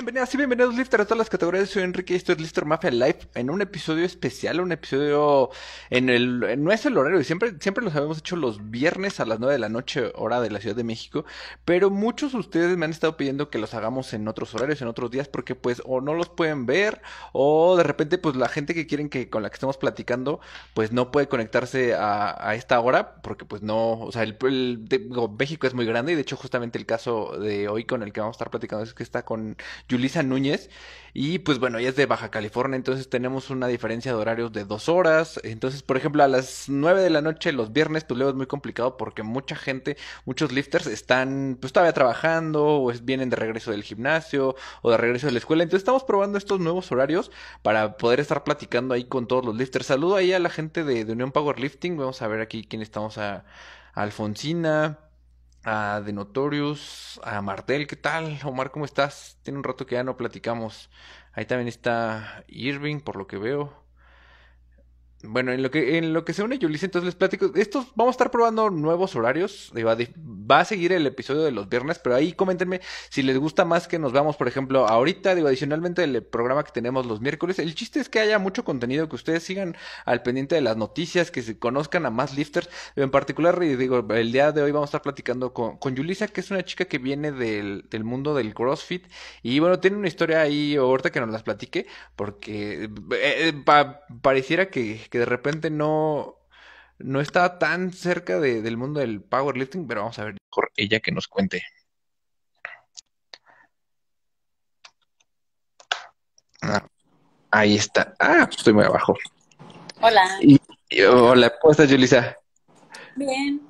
Bienvenidos 0.00 0.32
y 0.32 0.38
bienvenidos 0.38 0.74
Lifter 0.74 1.02
a 1.02 1.04
todas 1.04 1.18
las 1.18 1.28
categorías. 1.28 1.68
Soy 1.68 1.82
Enrique 1.82 2.14
y 2.14 2.16
esto 2.16 2.32
es 2.32 2.40
Lister 2.40 2.64
Mafia 2.64 2.90
Live 2.90 3.18
en 3.34 3.50
un 3.50 3.60
episodio 3.60 4.06
especial, 4.06 4.58
un 4.62 4.72
episodio 4.72 5.50
en 5.90 6.08
el 6.08 6.40
no 6.64 6.72
es 6.72 6.86
el 6.86 6.96
horario, 6.96 7.22
siempre 7.22 7.52
siempre 7.60 7.84
los 7.84 7.94
habíamos 7.94 8.16
hecho 8.16 8.34
los 8.36 8.70
viernes 8.70 9.20
a 9.20 9.26
las 9.26 9.40
9 9.40 9.52
de 9.52 9.58
la 9.58 9.68
noche 9.68 10.10
hora 10.14 10.40
de 10.40 10.48
la 10.48 10.58
Ciudad 10.58 10.74
de 10.74 10.84
México, 10.84 11.26
pero 11.66 11.90
muchos 11.90 12.32
de 12.32 12.38
ustedes 12.38 12.78
me 12.78 12.86
han 12.86 12.92
estado 12.92 13.18
pidiendo 13.18 13.50
que 13.50 13.58
los 13.58 13.74
hagamos 13.74 14.14
en 14.14 14.26
otros 14.26 14.54
horarios, 14.54 14.80
en 14.80 14.88
otros 14.88 15.10
días 15.10 15.28
porque 15.28 15.54
pues 15.54 15.82
o 15.84 16.00
no 16.00 16.14
los 16.14 16.30
pueden 16.30 16.64
ver 16.64 17.02
o 17.34 17.76
de 17.76 17.82
repente 17.82 18.16
pues 18.16 18.36
la 18.36 18.48
gente 18.48 18.72
que 18.72 18.86
quieren 18.86 19.10
que 19.10 19.28
con 19.28 19.42
la 19.42 19.50
que 19.50 19.56
estemos 19.56 19.76
platicando 19.76 20.40
pues 20.72 20.92
no 20.92 21.10
puede 21.10 21.28
conectarse 21.28 21.94
a, 21.94 22.54
esta 22.54 22.80
hora 22.80 23.16
porque 23.16 23.44
pues 23.44 23.60
no, 23.60 24.00
o 24.00 24.12
sea, 24.12 24.22
el, 24.22 24.38
México 25.38 25.66
es 25.66 25.74
muy 25.74 25.84
grande 25.84 26.12
y 26.12 26.14
de 26.14 26.22
hecho 26.22 26.38
justamente 26.38 26.78
el 26.78 26.86
caso 26.86 27.36
de 27.38 27.68
hoy 27.68 27.84
con 27.84 28.02
el 28.02 28.14
que 28.14 28.20
vamos 28.20 28.32
a 28.32 28.38
estar 28.38 28.50
platicando 28.50 28.82
es 28.82 28.94
que 28.94 29.02
está 29.02 29.26
con 29.26 29.58
Yulisa 29.90 30.22
Núñez. 30.22 30.70
Y 31.12 31.40
pues 31.40 31.58
bueno, 31.58 31.78
ella 31.78 31.88
es 31.88 31.96
de 31.96 32.06
Baja 32.06 32.30
California, 32.30 32.76
entonces 32.76 33.10
tenemos 33.10 33.50
una 33.50 33.66
diferencia 33.66 34.12
de 34.12 34.18
horarios 34.18 34.52
de 34.52 34.64
dos 34.64 34.88
horas. 34.88 35.40
Entonces, 35.42 35.82
por 35.82 35.96
ejemplo, 35.96 36.22
a 36.22 36.28
las 36.28 36.66
9 36.68 37.02
de 37.02 37.10
la 37.10 37.20
noche 37.20 37.52
los 37.52 37.72
viernes, 37.72 38.04
pues 38.04 38.16
luego 38.16 38.30
es 38.30 38.36
muy 38.36 38.46
complicado 38.46 38.96
porque 38.96 39.24
mucha 39.24 39.56
gente, 39.56 39.96
muchos 40.24 40.52
lifters 40.52 40.86
están 40.86 41.58
pues 41.60 41.72
todavía 41.72 41.92
trabajando 41.92 42.64
o 42.64 42.90
es- 42.92 43.04
vienen 43.04 43.28
de 43.30 43.36
regreso 43.36 43.72
del 43.72 43.82
gimnasio 43.82 44.54
o 44.82 44.90
de 44.92 44.96
regreso 44.98 45.26
de 45.26 45.32
la 45.32 45.38
escuela. 45.40 45.62
Entonces 45.64 45.80
estamos 45.82 46.04
probando 46.04 46.38
estos 46.38 46.60
nuevos 46.60 46.90
horarios 46.92 47.30
para 47.62 47.96
poder 47.96 48.20
estar 48.20 48.44
platicando 48.44 48.94
ahí 48.94 49.04
con 49.04 49.26
todos 49.26 49.44
los 49.44 49.56
lifters. 49.56 49.86
Saludo 49.86 50.16
ahí 50.16 50.32
a 50.32 50.38
la 50.38 50.50
gente 50.50 50.84
de, 50.84 51.04
de 51.04 51.12
Unión 51.12 51.32
Powerlifting. 51.32 51.96
Vamos 51.96 52.22
a 52.22 52.28
ver 52.28 52.40
aquí 52.40 52.64
quién 52.64 52.82
estamos 52.82 53.18
a 53.18 53.44
Alfonsina 53.94 54.98
a 55.64 56.02
The 56.04 56.12
Notorious, 56.12 57.20
a 57.24 57.40
Martel, 57.42 57.86
¿qué 57.86 57.96
tal? 57.96 58.38
Omar, 58.44 58.70
¿cómo 58.70 58.84
estás? 58.84 59.38
Tiene 59.42 59.58
un 59.58 59.64
rato 59.64 59.86
que 59.86 59.96
ya 59.96 60.04
no 60.04 60.16
platicamos. 60.16 60.90
Ahí 61.32 61.46
también 61.46 61.68
está 61.68 62.44
Irving, 62.48 63.00
por 63.00 63.16
lo 63.16 63.26
que 63.26 63.38
veo. 63.38 63.84
Bueno, 65.22 65.52
en 65.52 65.62
lo 65.62 65.70
que, 65.70 65.98
en 65.98 66.14
lo 66.14 66.24
que 66.24 66.32
se 66.32 66.42
une 66.42 66.58
Yulisa, 66.58 66.86
entonces 66.86 67.04
les 67.04 67.14
platico. 67.14 67.52
Estos, 67.54 67.88
vamos 67.94 68.12
a 68.12 68.16
estar 68.16 68.30
probando 68.30 68.70
nuevos 68.70 69.14
horarios. 69.14 69.70
Va, 69.76 69.94
va 70.16 70.60
a 70.60 70.64
seguir 70.64 70.92
el 70.92 71.06
episodio 71.06 71.42
de 71.42 71.50
los 71.50 71.68
viernes, 71.68 71.98
pero 71.98 72.14
ahí 72.16 72.32
coméntenme 72.32 72.80
si 73.10 73.22
les 73.22 73.36
gusta 73.36 73.66
más 73.66 73.86
que 73.86 73.98
nos 73.98 74.12
veamos, 74.12 74.36
por 74.38 74.48
ejemplo, 74.48 74.88
ahorita, 74.88 75.34
digo, 75.34 75.48
adicionalmente 75.48 76.04
el 76.04 76.22
programa 76.22 76.64
que 76.64 76.72
tenemos 76.72 77.04
los 77.04 77.20
miércoles. 77.20 77.58
El 77.58 77.74
chiste 77.74 78.00
es 78.00 78.08
que 78.08 78.18
haya 78.20 78.38
mucho 78.38 78.64
contenido, 78.64 79.10
que 79.10 79.16
ustedes 79.16 79.42
sigan 79.42 79.76
al 80.06 80.22
pendiente 80.22 80.54
de 80.54 80.62
las 80.62 80.78
noticias, 80.78 81.30
que 81.30 81.42
se 81.42 81.58
conozcan 81.58 82.06
a 82.06 82.10
más 82.10 82.34
lifters. 82.34 82.70
En 82.96 83.10
particular, 83.10 83.60
digo, 83.60 84.06
el 84.14 84.32
día 84.32 84.52
de 84.52 84.62
hoy 84.62 84.72
vamos 84.72 84.88
a 84.88 84.90
estar 84.90 85.02
platicando 85.02 85.52
con, 85.52 85.76
con 85.76 85.94
Yulisa, 85.96 86.28
que 86.28 86.40
es 86.40 86.50
una 86.50 86.64
chica 86.64 86.86
que 86.86 86.96
viene 86.96 87.30
del, 87.30 87.84
del 87.90 88.04
mundo 88.04 88.34
del 88.34 88.54
CrossFit. 88.54 89.06
Y 89.42 89.58
bueno, 89.58 89.80
tiene 89.80 89.98
una 89.98 90.08
historia 90.08 90.40
ahí, 90.40 90.76
ahorita 90.76 91.10
que 91.12 91.20
nos 91.20 91.28
las 91.28 91.42
platique, 91.42 91.86
porque 92.16 92.84
eh, 92.84 92.88
eh, 93.12 93.52
pa- 93.66 94.00
pareciera 94.22 94.70
que, 94.70 95.00
que 95.10 95.18
de 95.18 95.26
repente 95.26 95.70
no, 95.70 96.36
no 96.98 97.20
está 97.20 97.58
tan 97.58 97.92
cerca 97.92 98.38
de- 98.40 98.62
del 98.62 98.76
mundo 98.76 99.00
del 99.00 99.22
powerlifting, 99.22 99.86
pero 99.86 100.02
vamos 100.02 100.18
a 100.18 100.24
ver 100.24 100.34
mejor 100.50 100.70
ella 100.76 101.00
que 101.00 101.12
nos 101.12 101.28
cuente. 101.28 101.62
Ah, 106.62 106.86
ahí 107.50 107.76
está. 107.76 108.14
Ah, 108.18 108.44
pues 108.46 108.58
estoy 108.58 108.72
muy 108.72 108.84
abajo. 108.84 109.16
Hola, 110.00 110.26
Y, 110.40 110.58
y- 110.88 111.02
hola, 111.02 111.52
¿cómo 111.60 111.72
estás, 111.72 111.90
Yulisa? 111.90 112.36
bien. 113.16 113.60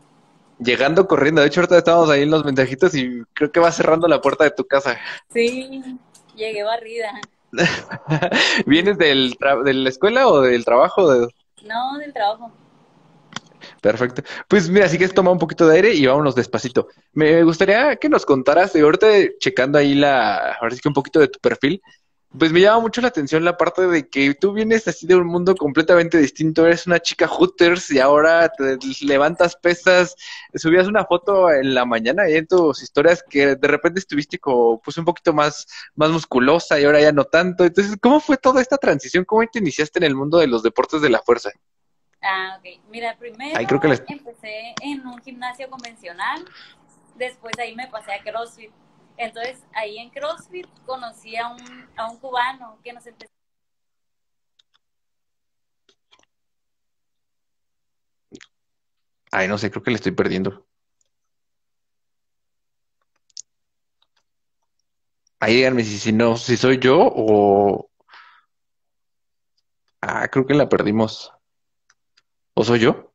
Llegando 0.58 1.06
corriendo. 1.08 1.40
De 1.40 1.46
hecho, 1.46 1.60
ahorita 1.60 1.78
estábamos 1.78 2.10
ahí 2.10 2.22
en 2.22 2.30
los 2.30 2.44
mensajitos 2.44 2.94
y 2.94 3.22
creo 3.32 3.50
que 3.50 3.60
va 3.60 3.72
cerrando 3.72 4.06
la 4.06 4.20
puerta 4.20 4.44
de 4.44 4.50
tu 4.50 4.66
casa. 4.66 4.98
Sí, 5.32 5.98
llegué 6.36 6.62
barrida. 6.62 7.12
¿Vienes 8.66 8.98
del 8.98 9.36
tra- 9.38 9.62
de 9.62 9.74
la 9.74 9.88
escuela 9.88 10.28
o 10.28 10.40
del 10.40 10.64
trabajo? 10.64 11.10
De- 11.12 11.28
No, 11.64 11.98
del 11.98 12.12
trabajo. 12.12 12.52
Perfecto. 13.82 14.22
Pues 14.48 14.68
mira, 14.70 14.86
así 14.86 14.96
que 14.98 15.08
toma 15.08 15.30
un 15.30 15.38
poquito 15.38 15.66
de 15.66 15.76
aire 15.76 15.94
y 15.94 16.06
vámonos 16.06 16.34
despacito. 16.34 16.88
Me 17.12 17.42
gustaría 17.42 17.96
que 17.96 18.08
nos 18.08 18.24
contaras, 18.24 18.72
de 18.72 18.80
ahorita 18.80 19.06
checando 19.38 19.78
ahí 19.78 19.94
la, 19.94 20.52
ahora 20.60 20.74
sí 20.74 20.80
que 20.80 20.88
un 20.88 20.94
poquito 20.94 21.18
de 21.20 21.28
tu 21.28 21.38
perfil, 21.40 21.80
pues 22.38 22.52
me 22.52 22.60
llama 22.60 22.80
mucho 22.80 23.00
la 23.00 23.08
atención 23.08 23.44
la 23.44 23.56
parte 23.56 23.86
de 23.88 24.08
que 24.08 24.34
tú 24.34 24.52
vienes 24.52 24.86
así 24.86 25.06
de 25.06 25.16
un 25.16 25.26
mundo 25.26 25.56
completamente 25.56 26.16
distinto, 26.18 26.64
eres 26.64 26.86
una 26.86 27.00
chica 27.00 27.26
Hooters 27.26 27.90
y 27.90 27.98
ahora 27.98 28.48
te 28.48 28.78
levantas 29.02 29.56
pesas, 29.56 30.14
subías 30.54 30.86
una 30.86 31.04
foto 31.04 31.50
en 31.50 31.74
la 31.74 31.84
mañana 31.84 32.28
y 32.28 32.36
en 32.36 32.46
tus 32.46 32.82
historias 32.82 33.24
que 33.28 33.56
de 33.56 33.68
repente 33.68 33.98
estuviste 33.98 34.38
como 34.38 34.80
pues 34.80 34.96
un 34.96 35.04
poquito 35.04 35.32
más, 35.32 35.66
más 35.96 36.10
musculosa 36.10 36.78
y 36.78 36.84
ahora 36.84 37.00
ya 37.00 37.10
no 37.10 37.24
tanto. 37.24 37.64
Entonces, 37.64 37.96
¿cómo 38.00 38.20
fue 38.20 38.36
toda 38.36 38.62
esta 38.62 38.76
transición? 38.76 39.24
¿Cómo 39.24 39.44
te 39.50 39.58
iniciaste 39.58 39.98
en 39.98 40.04
el 40.04 40.14
mundo 40.14 40.38
de 40.38 40.46
los 40.46 40.62
deportes 40.62 41.02
de 41.02 41.10
la 41.10 41.20
fuerza? 41.22 41.50
Ah, 42.22 42.58
ok. 42.58 42.80
Mira, 42.90 43.16
primero 43.18 43.58
Ahí 43.58 43.66
creo 43.66 43.80
que 43.80 43.88
les... 43.88 44.04
empecé 44.06 44.74
en 44.82 45.04
un 45.04 45.20
gimnasio 45.20 45.68
convencional, 45.68 46.44
después 47.16 47.58
ahí 47.58 47.74
me 47.74 47.88
pasé 47.88 48.12
a 48.12 48.22
CrossFit. 48.22 48.70
Entonces, 49.20 49.62
ahí 49.74 49.98
en 49.98 50.08
CrossFit 50.08 50.66
conocí 50.86 51.36
a 51.36 51.48
un, 51.48 51.60
a 51.94 52.10
un 52.10 52.18
cubano 52.18 52.78
que 52.82 52.94
nos 52.94 53.06
empezó. 53.06 53.30
Ay, 59.30 59.46
no 59.46 59.58
sé, 59.58 59.70
creo 59.70 59.82
que 59.82 59.90
le 59.90 59.96
estoy 59.96 60.12
perdiendo. 60.12 60.66
Ahí 65.38 65.56
díganme 65.56 65.84
si, 65.84 65.98
si 65.98 66.12
no, 66.12 66.36
si 66.38 66.56
soy 66.56 66.78
yo 66.78 66.98
o... 66.98 67.90
Ah, 70.00 70.28
creo 70.28 70.46
que 70.46 70.54
la 70.54 70.70
perdimos. 70.70 71.30
¿O 72.54 72.64
soy 72.64 72.80
yo? 72.80 73.12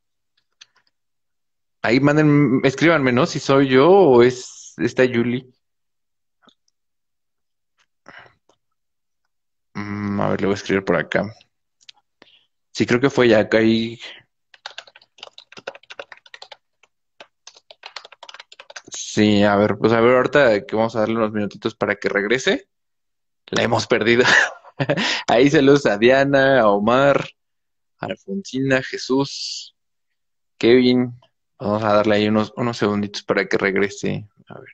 Ahí 1.82 2.00
manden, 2.00 2.62
escríbanme, 2.64 3.12
¿no? 3.12 3.26
Si 3.26 3.40
soy 3.40 3.70
yo 3.70 3.90
o 3.90 4.22
es 4.22 4.76
esta 4.78 5.04
Yuli. 5.04 5.55
A 10.24 10.30
ver, 10.30 10.42
le 10.42 10.48
voy 10.48 10.54
a 10.54 10.58
escribir 10.58 10.84
por 10.86 10.96
acá. 10.96 11.34
Sí, 12.72 12.86
creo 12.86 13.00
que 13.00 13.10
fue 13.10 13.30
ya 13.30 13.40
acá 13.40 13.60
ahí. 13.60 14.00
Sí, 18.92 19.44
a 19.44 19.56
ver, 19.56 19.78
pues 19.78 19.94
a 19.94 20.02
ver, 20.02 20.16
ahorita 20.16 20.66
que 20.66 20.76
vamos 20.76 20.96
a 20.96 21.00
darle 21.00 21.16
unos 21.16 21.32
minutitos 21.32 21.76
para 21.76 21.96
que 21.96 22.10
regrese. 22.10 22.68
La 23.52 23.64
hemos 23.64 23.88
perdido. 23.88 24.24
Ahí 25.28 25.50
saludos 25.50 25.86
a 25.86 25.98
Diana, 25.98 26.62
a 26.62 26.70
Omar, 26.70 27.26
a 28.00 28.08
Alfonsina, 28.08 28.82
Jesús, 28.84 29.76
Kevin. 30.58 31.20
Vamos 31.60 31.84
a 31.84 31.94
darle 31.94 32.16
ahí 32.16 32.28
unos, 32.28 32.54
unos 32.58 32.78
segunditos 32.78 33.24
para 33.24 33.48
que 33.48 33.58
regrese. 33.58 34.28
A 34.48 34.60
ver. 34.60 34.74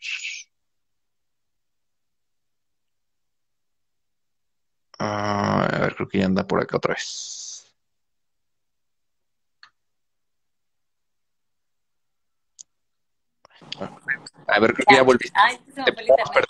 Ah, 5.04 5.66
a 5.66 5.80
ver, 5.80 5.96
creo 5.96 6.08
que 6.08 6.20
ya 6.20 6.26
anda 6.26 6.46
por 6.46 6.62
acá 6.62 6.78
otra 6.78 6.94
vez. 6.94 7.74
A 14.48 14.60
ver, 14.60 14.74
creo 14.74 14.86
que 14.88 14.96
ya 14.96 15.02
volviste. 15.02 15.40
Ay, 15.42 15.60
se 15.74 15.82
me 15.82 15.92
fue 15.92 16.04
el 16.04 16.10
hemos 16.10 16.20
internet. 16.20 16.46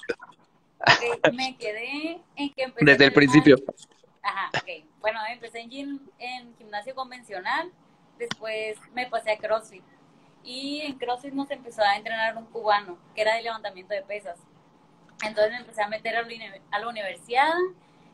perdido. 0.82 1.28
Ok, 1.28 1.34
me 1.34 1.58
quedé 1.58 2.22
en 2.36 2.54
que 2.54 2.64
empecé 2.64 2.86
Desde 2.86 3.06
el 3.06 3.14
principio. 3.14 3.56
Ajá, 4.22 4.50
ok. 4.58 4.86
Bueno, 5.00 5.20
empecé 5.30 5.60
en, 5.62 5.70
gym- 5.70 6.12
en 6.20 6.54
gimnasio 6.58 6.94
convencional, 6.94 7.72
después 8.18 8.78
me 8.94 9.08
pasé 9.08 9.32
a 9.32 9.38
CrossFit. 9.38 9.84
Y 10.44 10.82
en 10.82 10.98
CrossFit 10.98 11.34
nos 11.34 11.50
empezó 11.52 11.84
a 11.84 11.96
entrenar 11.96 12.36
un 12.36 12.46
cubano, 12.48 12.98
que 13.16 13.22
era 13.22 13.36
de 13.36 13.44
levantamiento 13.44 13.94
de 13.94 14.02
pesas. 14.02 14.38
Entonces 15.24 15.52
me 15.52 15.58
empecé 15.60 15.84
a 15.84 15.88
meter 15.88 16.18
a 16.18 16.22
la, 16.22 16.28
uni- 16.28 16.62
a 16.72 16.80
la 16.80 16.90
universidad 16.90 17.54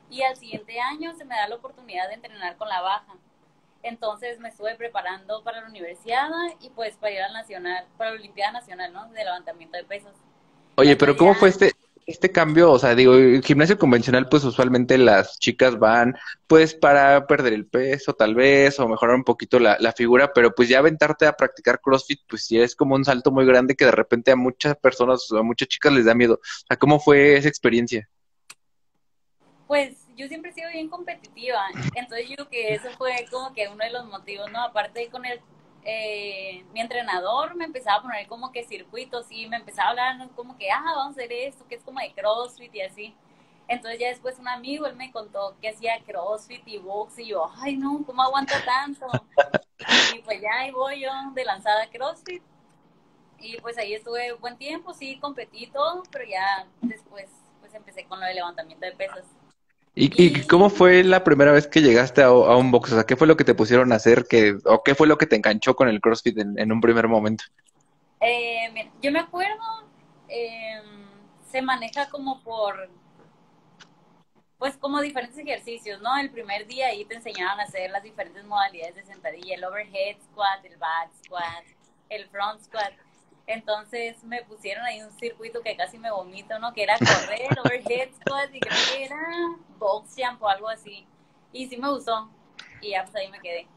y 0.09 0.21
al 0.24 0.36
siguiente 0.38 0.80
año 0.80 1.13
se 1.15 1.25
me 1.25 1.36
da 1.36 1.48
la 1.48 1.56
oportunidad 1.56 2.07
de 2.07 2.15
entrenar 2.15 2.57
con 2.57 2.69
la 2.69 2.81
baja. 2.81 3.15
Entonces 3.83 4.39
me 4.39 4.50
estuve 4.50 4.75
preparando 4.75 5.44
para 5.44 5.62
la 5.62 5.68
universidad 5.68 6.30
y 6.59 6.69
pues 6.69 6.95
para 6.95 7.13
ir 7.13 7.21
al 7.21 7.33
nacional, 7.33 7.86
para 7.98 8.12
la 8.12 8.18
Olimpiada 8.18 8.51
Nacional, 8.51 8.92
¿no? 8.92 9.07
De 9.09 9.24
levantamiento 9.24 9.77
de 9.77 9.83
pesas. 9.83 10.13
Oye, 10.75 10.95
pero 10.95 11.15
¿cómo 11.15 11.33
fue 11.36 11.50
este, 11.50 11.71
este 12.06 12.31
cambio? 12.31 12.71
O 12.71 12.80
sea, 12.80 12.95
digo, 12.95 13.15
el 13.15 13.44
gimnasio 13.44 13.77
convencional, 13.77 14.30
pues 14.30 14.44
usualmente 14.44 14.98
las 14.98 15.39
chicas 15.39 15.80
van, 15.80 16.15
pues, 16.48 16.74
para 16.74 17.25
perder 17.27 17.53
el 17.53 17.65
peso, 17.65 18.13
tal 18.13 18.36
vez, 18.36 18.80
o 18.80 18.88
mejorar 18.88 19.15
un 19.15 19.24
poquito 19.24 19.60
la, 19.60 19.77
la 19.80 19.92
figura, 19.92 20.33
pero 20.33 20.53
pues 20.53 20.69
ya 20.69 20.80
aventarte 20.80 21.25
a 21.25 21.33
practicar 21.33 21.81
CrossFit, 21.81 22.21
pues 22.27 22.45
sí 22.45 22.60
es 22.60 22.75
como 22.75 22.95
un 22.95 23.06
salto 23.06 23.31
muy 23.31 23.45
grande 23.45 23.75
que 23.75 23.86
de 23.86 23.92
repente 23.92 24.31
a 24.31 24.36
muchas 24.36 24.75
personas, 24.77 25.27
a 25.31 25.42
muchas 25.42 25.68
chicas 25.68 25.94
les 25.94 26.06
da 26.06 26.13
miedo. 26.13 26.36
O 26.36 26.68
sea, 26.68 26.77
¿cómo 26.77 27.00
fue 27.00 27.38
esa 27.38 27.50
experiencia? 27.50 28.07
Pues 29.68 30.08
yo 30.16 30.28
siempre 30.28 30.52
he 30.52 30.54
sido 30.54 30.69
bien 30.72 30.90
competitiva, 30.90 31.62
entonces 31.96 32.30
yo 32.30 32.36
creo 32.36 32.50
que 32.50 32.74
eso 32.74 32.90
fue 32.98 33.25
como 33.30 33.54
que 33.54 33.68
uno 33.68 33.84
de 33.84 33.92
los 33.92 34.06
motivos, 34.06 34.50
¿no? 34.52 34.64
Aparte 34.64 35.10
con 35.10 35.25
el, 35.25 35.42
eh, 35.84 36.66
mi 36.74 36.80
entrenador 36.80 37.54
me 37.56 37.66
empezaba 37.66 37.98
a 37.98 38.02
poner 38.02 38.28
como 38.28 38.52
que 38.52 38.64
circuitos 38.64 39.28
y 39.30 39.48
me 39.48 39.58
empezaba 39.58 39.90
a 39.90 39.92
hablar 40.12 40.30
como 40.36 40.58
que, 40.58 40.72
ah, 40.72 40.81
vamos 40.96 41.18
a 41.18 41.19
hacer 41.19 41.34
esto, 41.34 41.68
que 41.68 41.75
es 41.75 41.84
como 41.84 42.00
de 42.00 42.14
CrossFit 42.14 42.74
y 42.75 42.81
así. 42.81 43.16
Entonces 43.68 44.00
ya 44.00 44.08
después 44.08 44.40
un 44.40 44.48
amigo, 44.48 44.86
él 44.88 44.96
me 44.96 45.12
contó 45.12 45.56
que 45.62 45.70
hacía 45.70 46.02
CrossFit 46.06 46.66
y 46.68 46.78
box 46.78 47.20
y 47.20 47.28
yo, 47.28 47.52
ay 47.62 47.75
no, 47.78 48.04
¿cómo 48.06 48.24
aguanta 48.24 48.63
tanto? 48.63 49.06
Y 50.16 50.20
pues 50.20 50.42
ya 50.42 50.52
ahí 50.60 50.72
voy 50.72 51.02
yo 51.02 51.10
de 51.34 51.46
lanzada 51.46 51.90
CrossFit. 51.90 52.42
Y 53.40 53.58
pues 53.58 53.78
ahí 53.78 53.94
estuve 53.94 54.34
buen 54.34 54.58
tiempo, 54.58 54.94
sí, 54.94 55.20
competí 55.20 55.68
todo, 55.68 56.04
pero 56.12 56.25
ya 56.25 56.68
después 56.81 57.30
pues 57.60 57.74
empecé 57.74 58.06
con 58.06 58.20
lo 58.20 58.25
de 58.25 58.34
levantamiento 58.34 58.86
de 58.86 58.94
pesas. 58.94 59.25
¿Y, 60.00 60.12
y 60.24 60.46
cómo 60.46 60.70
fue 60.70 61.04
la 61.04 61.24
primera 61.24 61.52
vez 61.52 61.66
que 61.66 61.82
llegaste 61.82 62.22
a, 62.22 62.32
un 62.32 62.70
box? 62.70 62.92
O 62.92 62.96
sea, 62.96 63.04
¿qué 63.04 63.16
fue 63.16 63.26
lo 63.26 63.36
que 63.36 63.44
te 63.44 63.56
pusieron 63.56 63.92
a 63.92 63.96
hacer? 63.96 64.28
Que, 64.28 64.56
¿O 64.66 64.84
qué 64.84 64.94
fue 64.94 65.08
lo 65.08 65.18
que 65.18 65.26
te 65.26 65.36
enganchó 65.36 65.76
con 65.76 65.90
el 65.90 66.02
CrossFit 66.02 66.38
en, 66.38 66.72
un 66.72 66.80
primer 66.80 67.08
momento? 67.08 67.46
Eh, 68.22 68.92
yo 69.02 69.12
me 69.12 69.18
acuerdo, 69.18 69.90
em, 70.28 71.08
se 71.52 71.64
maneja 71.64 72.08
como 72.10 72.44
por, 72.44 72.92
pues 74.60 74.78
como 74.78 75.02
diferentes 75.02 75.40
ejercicios, 75.40 76.00
¿no? 76.00 76.16
El 76.16 76.30
primer 76.30 76.68
día 76.68 76.90
ahí 76.90 77.04
te 77.06 77.16
enseñaban 77.16 77.60
a 77.60 77.64
hacer 77.64 77.90
las 77.90 78.04
diferentes 78.04 78.46
modalidades 78.46 78.94
de 78.94 79.04
sentadilla, 79.04 79.56
el 79.56 79.64
overhead 79.64 80.18
squat, 80.32 80.64
el 80.64 80.78
back 80.78 81.10
squat, 81.26 81.64
el 82.10 82.28
front 82.30 82.62
squat. 82.62 82.94
Entonces 83.48 84.22
me 84.26 84.44
pusieron 84.44 84.84
ahí 84.84 85.02
un 85.02 85.12
circuito 85.18 85.62
que 85.62 85.78
casi 85.78 85.98
me 85.98 86.12
vomito, 86.12 86.60
¿no? 86.60 86.74
Que 86.74 86.84
era 86.84 86.98
correr, 86.98 87.48
overhead 87.66 88.10
squat 88.22 88.54
y 88.54 88.60
creo 88.60 88.78
que 88.94 89.06
era 89.06 89.18
box 89.80 90.16
jump 90.18 90.44
o 90.44 90.50
algo 90.50 90.68
así. 90.68 91.08
Y 91.54 91.68
sí 91.68 91.78
me 91.78 91.90
gustó. 91.90 92.30
Y 92.82 92.92
ya 92.92 93.04
pues 93.04 93.16
ahí 93.16 93.32
me 93.32 93.40
quedé. 93.40 93.68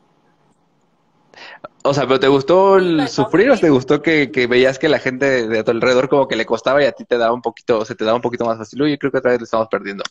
O 1.84 1.94
sea, 1.94 2.04
¿pero 2.04 2.18
te 2.18 2.26
gustó 2.26 2.78
el 2.78 3.08
sufrir 3.08 3.50
o 3.52 3.56
te 3.56 3.70
gustó 3.70 4.02
que, 4.02 4.26
veías 4.50 4.78
que 4.78 4.88
la 4.88 4.98
gente 4.98 5.46
de, 5.46 5.60
a 5.60 5.64
tu 5.64 5.70
alrededor 5.70 6.08
como 6.08 6.26
que 6.26 6.34
le 6.34 6.44
costaba 6.44 6.82
y 6.82 6.86
a 6.86 6.92
ti 6.92 7.04
te 7.04 7.16
daba 7.16 7.32
un 7.32 7.40
poquito, 7.40 7.84
se 7.84 7.94
te 7.94 8.04
daba 8.04 8.16
un 8.16 8.22
poquito 8.22 8.44
más 8.44 8.58
fácil? 8.58 8.82
Uy, 8.82 8.98
creo 8.98 9.12
que 9.12 9.18
otra 9.18 9.30
vez 9.30 9.40
lo 9.40 9.44
estamos 9.44 9.68
perdiendo. 9.68 10.02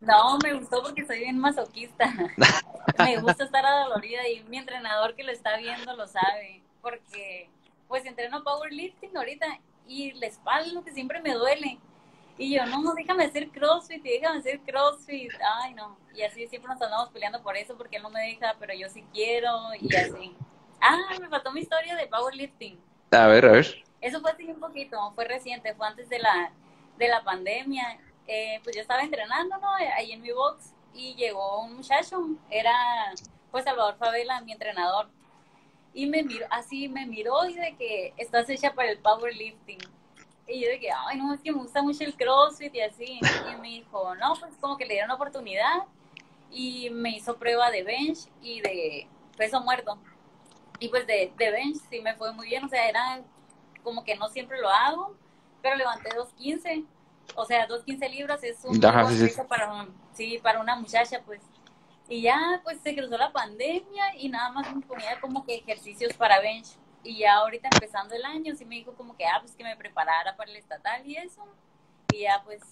No, 0.00 0.38
me 0.42 0.54
gustó 0.54 0.82
porque 0.82 1.04
soy 1.04 1.18
bien 1.18 1.38
masoquista. 1.38 2.12
me 2.98 3.20
gusta 3.20 3.44
estar 3.44 3.66
adolorida 3.66 4.26
y 4.28 4.42
mi 4.44 4.56
entrenador 4.56 5.14
que 5.14 5.24
lo 5.24 5.32
está 5.32 5.58
viendo 5.58 5.94
lo 5.94 6.06
sabe. 6.06 6.62
Porque 6.80 7.50
pues 7.88 8.04
entreno 8.04 8.44
powerlifting 8.44 9.16
ahorita 9.16 9.46
y 9.86 10.12
la 10.12 10.26
espalda 10.26 10.72
lo 10.72 10.84
que 10.84 10.92
siempre 10.92 11.20
me 11.20 11.34
duele. 11.34 11.78
Y 12.36 12.54
yo, 12.54 12.64
no, 12.66 12.80
no, 12.82 12.94
déjame 12.94 13.24
hacer 13.24 13.48
CrossFit, 13.50 14.02
déjame 14.02 14.38
hacer 14.38 14.60
CrossFit. 14.60 15.32
Ay, 15.60 15.74
no. 15.74 15.98
Y 16.14 16.22
así 16.22 16.46
siempre 16.46 16.72
nos 16.72 16.80
andamos 16.80 17.08
peleando 17.08 17.42
por 17.42 17.56
eso, 17.56 17.76
porque 17.76 17.96
él 17.96 18.02
no 18.02 18.10
me 18.10 18.20
deja, 18.20 18.54
pero 18.60 18.72
yo 18.74 18.88
sí 18.88 19.04
quiero, 19.12 19.50
y 19.80 19.92
así. 19.96 20.36
Ah, 20.80 21.16
me 21.20 21.28
faltó 21.28 21.50
mi 21.50 21.62
historia 21.62 21.96
de 21.96 22.06
powerlifting. 22.06 22.78
A 23.10 23.26
ver, 23.26 23.46
a 23.46 23.52
ver. 23.52 23.82
Eso 24.00 24.20
fue 24.20 24.30
así 24.30 24.44
un 24.44 24.60
poquito, 24.60 25.10
fue 25.16 25.24
reciente, 25.24 25.74
fue 25.74 25.88
antes 25.88 26.08
de 26.08 26.20
la, 26.20 26.52
de 26.96 27.08
la 27.08 27.24
pandemia. 27.24 27.98
Eh, 28.28 28.60
pues 28.62 28.76
yo 28.76 28.82
estaba 28.82 29.02
entrenando, 29.02 29.56
¿no? 29.58 29.74
Ahí 29.74 30.12
en 30.12 30.20
mi 30.20 30.30
box, 30.30 30.72
y 30.94 31.14
llegó 31.16 31.62
un 31.62 31.76
muchacho, 31.76 32.22
era 32.50 32.72
pues 33.50 33.64
Salvador 33.64 33.96
Favela, 33.96 34.40
mi 34.42 34.52
entrenador 34.52 35.08
y 35.98 36.06
me 36.06 36.22
miró, 36.22 36.46
así 36.50 36.88
me 36.88 37.06
miró 37.06 37.44
y 37.48 37.54
de 37.54 37.74
que 37.74 38.14
estás 38.18 38.48
hecha 38.48 38.72
para 38.72 38.88
el 38.88 38.98
powerlifting. 38.98 39.80
Y 40.46 40.60
yo 40.60 40.68
de 40.68 40.78
que, 40.78 40.90
ay, 40.92 41.18
no, 41.18 41.34
es 41.34 41.40
que 41.40 41.50
me 41.50 41.58
gusta 41.58 41.82
mucho 41.82 42.04
el 42.04 42.14
CrossFit 42.14 42.72
y 42.72 42.80
así. 42.82 43.18
Y 43.52 43.60
me 43.60 43.68
dijo, 43.68 44.14
no, 44.14 44.34
pues 44.38 44.54
como 44.60 44.76
que 44.76 44.86
le 44.86 44.94
dieron 44.94 45.10
oportunidad 45.10 45.86
y 46.52 46.88
me 46.90 47.16
hizo 47.16 47.36
prueba 47.36 47.72
de 47.72 47.82
bench 47.82 48.28
y 48.40 48.60
de 48.60 49.08
peso 49.36 49.60
muerto. 49.60 49.98
Y 50.78 50.88
pues 50.88 51.04
de, 51.08 51.32
de 51.36 51.50
bench 51.50 51.78
sí 51.90 52.00
me 52.00 52.14
fue 52.14 52.32
muy 52.32 52.46
bien, 52.46 52.64
o 52.64 52.68
sea, 52.68 52.88
era 52.88 53.20
como 53.82 54.04
que 54.04 54.14
no 54.14 54.28
siempre 54.28 54.60
lo 54.60 54.68
hago, 54.68 55.16
pero 55.62 55.74
levanté 55.74 56.10
2.15. 56.10 56.86
O 57.34 57.44
sea, 57.44 57.66
2.15 57.66 58.08
libras 58.08 58.44
es 58.44 58.64
un 58.64 58.78
peso 58.78 59.48
para, 59.48 59.88
sí, 60.12 60.38
para 60.40 60.60
una 60.60 60.76
muchacha, 60.76 61.20
pues. 61.26 61.40
Y 62.08 62.22
ya 62.22 62.60
pues 62.64 62.80
se 62.80 62.94
cruzó 62.94 63.18
la 63.18 63.32
pandemia 63.32 64.16
y 64.16 64.28
nada 64.28 64.50
más 64.50 64.74
me 64.74 64.80
ponía 64.82 65.20
como 65.20 65.44
que 65.44 65.56
ejercicios 65.56 66.14
para 66.14 66.40
bench. 66.40 66.76
Y 67.02 67.18
ya 67.18 67.36
ahorita 67.36 67.68
empezando 67.72 68.14
el 68.14 68.24
año 68.24 68.54
sí 68.56 68.64
me 68.64 68.76
dijo 68.76 68.94
como 68.94 69.16
que, 69.16 69.26
ah, 69.26 69.38
pues 69.40 69.54
que 69.54 69.64
me 69.64 69.76
preparara 69.76 70.36
para 70.36 70.50
el 70.50 70.56
estatal 70.56 71.06
y 71.06 71.16
eso. 71.16 71.46
Y 72.12 72.20
ya 72.20 72.42
pues 72.44 72.62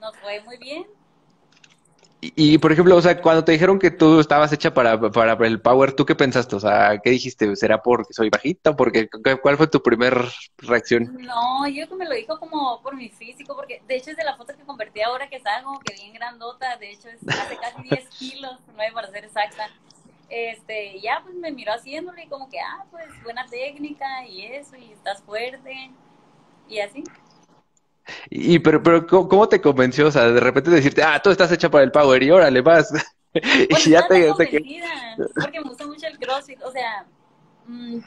nos 0.00 0.16
fue 0.16 0.40
muy 0.40 0.56
bien. 0.56 0.86
Y, 2.34 2.58
por 2.58 2.72
ejemplo, 2.72 2.96
o 2.96 3.02
sea, 3.02 3.20
cuando 3.20 3.44
te 3.44 3.52
dijeron 3.52 3.78
que 3.78 3.90
tú 3.90 4.20
estabas 4.20 4.52
hecha 4.52 4.72
para, 4.74 4.98
para 5.10 5.32
el 5.46 5.60
power, 5.60 5.92
¿tú 5.92 6.06
qué 6.06 6.14
pensaste? 6.14 6.56
O 6.56 6.60
sea, 6.60 6.98
¿qué 7.02 7.10
dijiste? 7.10 7.54
¿Será 7.56 7.82
porque 7.82 8.12
soy 8.12 8.30
bajita? 8.30 8.74
Porque, 8.74 9.08
¿Cuál 9.42 9.56
fue 9.56 9.66
tu 9.66 9.82
primer 9.82 10.16
reacción? 10.58 11.16
No, 11.20 11.68
yo 11.68 11.86
me 11.96 12.06
lo 12.06 12.14
dijo 12.14 12.38
como 12.38 12.80
por 12.82 12.96
mi 12.96 13.08
físico, 13.08 13.54
porque 13.54 13.82
de 13.86 13.96
hecho 13.96 14.10
es 14.10 14.16
de 14.16 14.24
la 14.24 14.36
foto 14.36 14.56
que 14.56 14.64
convertí 14.64 15.02
ahora 15.02 15.28
que 15.28 15.40
como 15.62 15.78
que 15.80 15.94
bien 15.94 16.12
grandota, 16.12 16.76
de 16.76 16.92
hecho 16.92 17.08
es 17.08 17.20
hace 17.28 17.56
casi 17.56 17.82
10 17.82 18.08
kilos, 18.18 18.58
nueve 18.74 18.92
para 18.92 19.10
ser 19.10 19.24
exacta. 19.24 19.68
Este, 20.28 21.00
ya 21.00 21.20
pues 21.22 21.34
me 21.36 21.52
miró 21.52 21.72
haciéndolo 21.72 22.20
y 22.20 22.26
como 22.26 22.48
que, 22.48 22.58
ah, 22.58 22.84
pues 22.90 23.06
buena 23.22 23.46
técnica 23.46 24.26
y 24.26 24.42
eso, 24.42 24.76
y 24.76 24.92
estás 24.92 25.22
fuerte, 25.22 25.90
y 26.68 26.80
así. 26.80 27.04
Y 28.30 28.58
pero, 28.58 28.82
pero 28.82 29.06
¿cómo 29.06 29.48
te 29.48 29.60
convenció? 29.60 30.08
O 30.08 30.10
sea, 30.10 30.30
de 30.30 30.40
repente 30.40 30.70
decirte, 30.70 31.02
ah, 31.02 31.20
tú 31.22 31.30
estás 31.30 31.50
hecha 31.52 31.70
para 31.70 31.84
el 31.84 31.92
power 31.92 32.22
y 32.22 32.30
órale, 32.30 32.60
vas. 32.60 32.92
Pues 33.68 33.86
y 33.86 33.90
ya 33.90 34.08
te, 34.08 34.32
porque 34.32 35.60
me 35.60 35.68
gusta 35.68 35.86
mucho 35.86 36.06
el 36.06 36.18
CrossFit, 36.18 36.62
o 36.62 36.72
sea, 36.72 37.04
mm, 37.66 37.98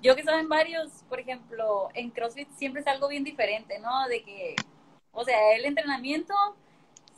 yo 0.00 0.14
que 0.14 0.22
en 0.22 0.48
varios, 0.48 0.88
por 1.08 1.18
ejemplo, 1.18 1.88
en 1.94 2.10
CrossFit 2.10 2.48
siempre 2.52 2.80
es 2.80 2.86
algo 2.86 3.08
bien 3.08 3.24
diferente, 3.24 3.80
¿no? 3.80 4.06
De 4.06 4.22
que, 4.22 4.54
o 5.10 5.24
sea, 5.24 5.56
el 5.56 5.64
entrenamiento 5.64 6.34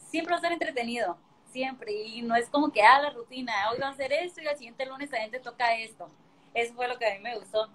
siempre 0.08 0.32
va 0.32 0.38
a 0.38 0.40
ser 0.40 0.52
entretenido, 0.52 1.18
siempre, 1.52 1.92
y 1.92 2.22
no 2.22 2.34
es 2.34 2.48
como 2.48 2.72
que, 2.72 2.82
ah, 2.82 3.02
la 3.02 3.10
rutina, 3.10 3.52
hoy 3.70 3.78
va 3.78 3.88
a 3.88 3.90
hacer 3.90 4.12
esto 4.12 4.40
y 4.40 4.46
al 4.46 4.56
siguiente 4.56 4.86
lunes 4.86 5.12
a 5.12 5.18
gente 5.18 5.38
toca 5.40 5.76
esto. 5.76 6.08
Eso 6.54 6.72
fue 6.74 6.88
lo 6.88 6.98
que 6.98 7.06
a 7.06 7.14
mí 7.14 7.20
me 7.20 7.38
gustó. 7.38 7.68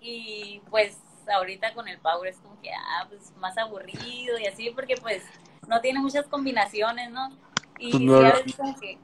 Y 0.00 0.60
pues 0.70 0.96
ahorita 1.30 1.74
con 1.74 1.88
el 1.88 1.98
Power 1.98 2.28
es 2.28 2.38
como 2.38 2.60
que, 2.60 2.70
ah, 2.72 3.06
pues 3.08 3.32
más 3.36 3.56
aburrido 3.58 4.38
y 4.38 4.46
así, 4.46 4.70
porque 4.70 4.96
pues 4.96 5.22
no 5.66 5.80
tiene 5.80 6.00
muchas 6.00 6.26
combinaciones, 6.26 7.10
¿no? 7.10 7.30
Y 7.78 8.06
pues 8.08 8.56
que 8.80 8.98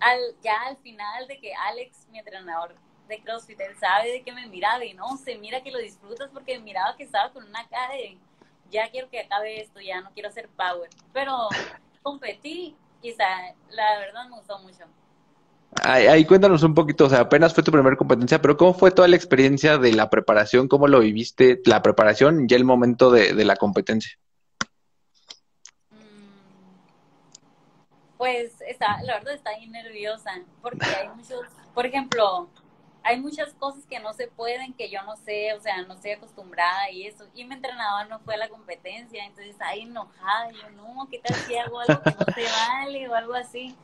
al, 0.00 0.18
ya 0.42 0.54
al 0.66 0.76
final 0.78 1.26
de 1.26 1.38
que 1.38 1.54
Alex, 1.54 2.06
mi 2.10 2.18
entrenador 2.18 2.74
de 3.08 3.20
CrossFit, 3.22 3.60
él 3.60 3.76
sabe 3.78 4.12
de 4.12 4.22
que 4.22 4.32
me 4.32 4.46
miraba 4.46 4.84
y 4.84 4.94
no, 4.94 5.16
se 5.16 5.36
mira 5.36 5.62
que 5.62 5.70
lo 5.70 5.78
disfrutas 5.78 6.30
porque 6.32 6.58
miraba 6.58 6.96
que 6.96 7.04
estaba 7.04 7.32
con 7.32 7.44
una 7.46 7.66
cara 7.68 7.94
de, 7.94 8.18
ya 8.70 8.90
quiero 8.90 9.08
que 9.10 9.20
acabe 9.20 9.60
esto, 9.60 9.80
ya 9.80 10.00
no 10.00 10.10
quiero 10.12 10.28
hacer 10.28 10.48
Power. 10.48 10.90
Pero 11.12 11.48
competí 12.02 12.76
y 13.02 13.14
la 13.16 13.98
verdad 13.98 14.28
me 14.28 14.36
gustó 14.36 14.58
mucho. 14.60 14.84
Ahí, 15.80 16.26
cuéntanos 16.26 16.62
un 16.64 16.74
poquito, 16.74 17.06
o 17.06 17.08
sea, 17.08 17.20
apenas 17.20 17.54
fue 17.54 17.62
tu 17.62 17.72
primera 17.72 17.96
competencia, 17.96 18.42
pero 18.42 18.58
¿cómo 18.58 18.74
fue 18.74 18.90
toda 18.90 19.08
la 19.08 19.16
experiencia 19.16 19.78
de 19.78 19.92
la 19.94 20.10
preparación? 20.10 20.68
¿Cómo 20.68 20.86
lo 20.86 21.00
viviste, 21.00 21.62
la 21.64 21.80
preparación 21.82 22.46
y 22.46 22.54
el 22.54 22.64
momento 22.64 23.10
de, 23.10 23.32
la 23.44 23.56
competencia? 23.56 24.18
Mm, 25.90 26.76
pues 28.18 28.60
está, 28.68 29.02
la 29.02 29.14
verdad 29.14 29.32
está 29.32 29.50
ahí 29.50 29.66
nerviosa, 29.66 30.42
porque 30.60 30.84
hay 30.84 31.08
muchos, 31.16 31.40
por 31.74 31.86
ejemplo, 31.86 32.50
hay 33.02 33.18
muchas 33.18 33.54
cosas 33.54 33.86
que 33.86 33.98
no 33.98 34.12
se 34.12 34.28
pueden, 34.28 34.74
que 34.74 34.90
yo 34.90 35.02
no 35.04 35.16
sé, 35.16 35.54
o 35.54 35.60
sea, 35.60 35.80
no 35.82 35.94
estoy 35.94 36.10
acostumbrada 36.12 36.90
y 36.90 37.06
eso. 37.06 37.26
Y 37.34 37.44
mi 37.44 37.54
entrenador 37.54 38.08
no 38.08 38.20
fue 38.20 38.34
a 38.34 38.38
la 38.38 38.50
competencia, 38.50 39.24
entonces 39.24 39.56
ahí 39.60 39.80
enojada, 39.80 40.50
yo 40.50 40.68
no, 40.70 41.08
¿qué 41.10 41.18
tal 41.18 41.34
si 41.34 41.56
hago 41.56 41.80
algo 41.80 42.02
que 42.02 42.10
no 42.10 42.34
se 42.34 42.44
vale 42.44 43.08
o 43.08 43.14
algo 43.14 43.34
así? 43.34 43.74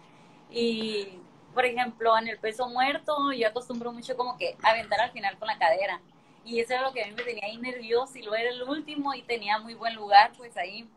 Y 0.50 1.18
por 1.58 1.66
ejemplo, 1.66 2.16
en 2.16 2.28
el 2.28 2.38
peso 2.38 2.68
muerto, 2.68 3.32
yo 3.32 3.48
acostumbro 3.48 3.90
mucho 3.90 4.16
como 4.16 4.38
que 4.38 4.56
aventar 4.62 5.00
al 5.00 5.10
final 5.10 5.36
con 5.40 5.48
la 5.48 5.58
cadera. 5.58 6.00
Y 6.44 6.60
eso 6.60 6.74
era 6.74 6.82
lo 6.82 6.92
que 6.92 7.02
a 7.02 7.06
mí 7.08 7.14
me 7.16 7.24
tenía 7.24 7.46
ahí 7.46 7.56
nervioso 7.56 8.16
y 8.16 8.22
lo 8.22 8.36
era 8.36 8.50
el 8.50 8.62
último 8.62 9.12
y 9.12 9.22
tenía 9.22 9.58
muy 9.58 9.74
buen 9.74 9.96
lugar, 9.96 10.30
pues 10.36 10.56
ahí. 10.56 10.88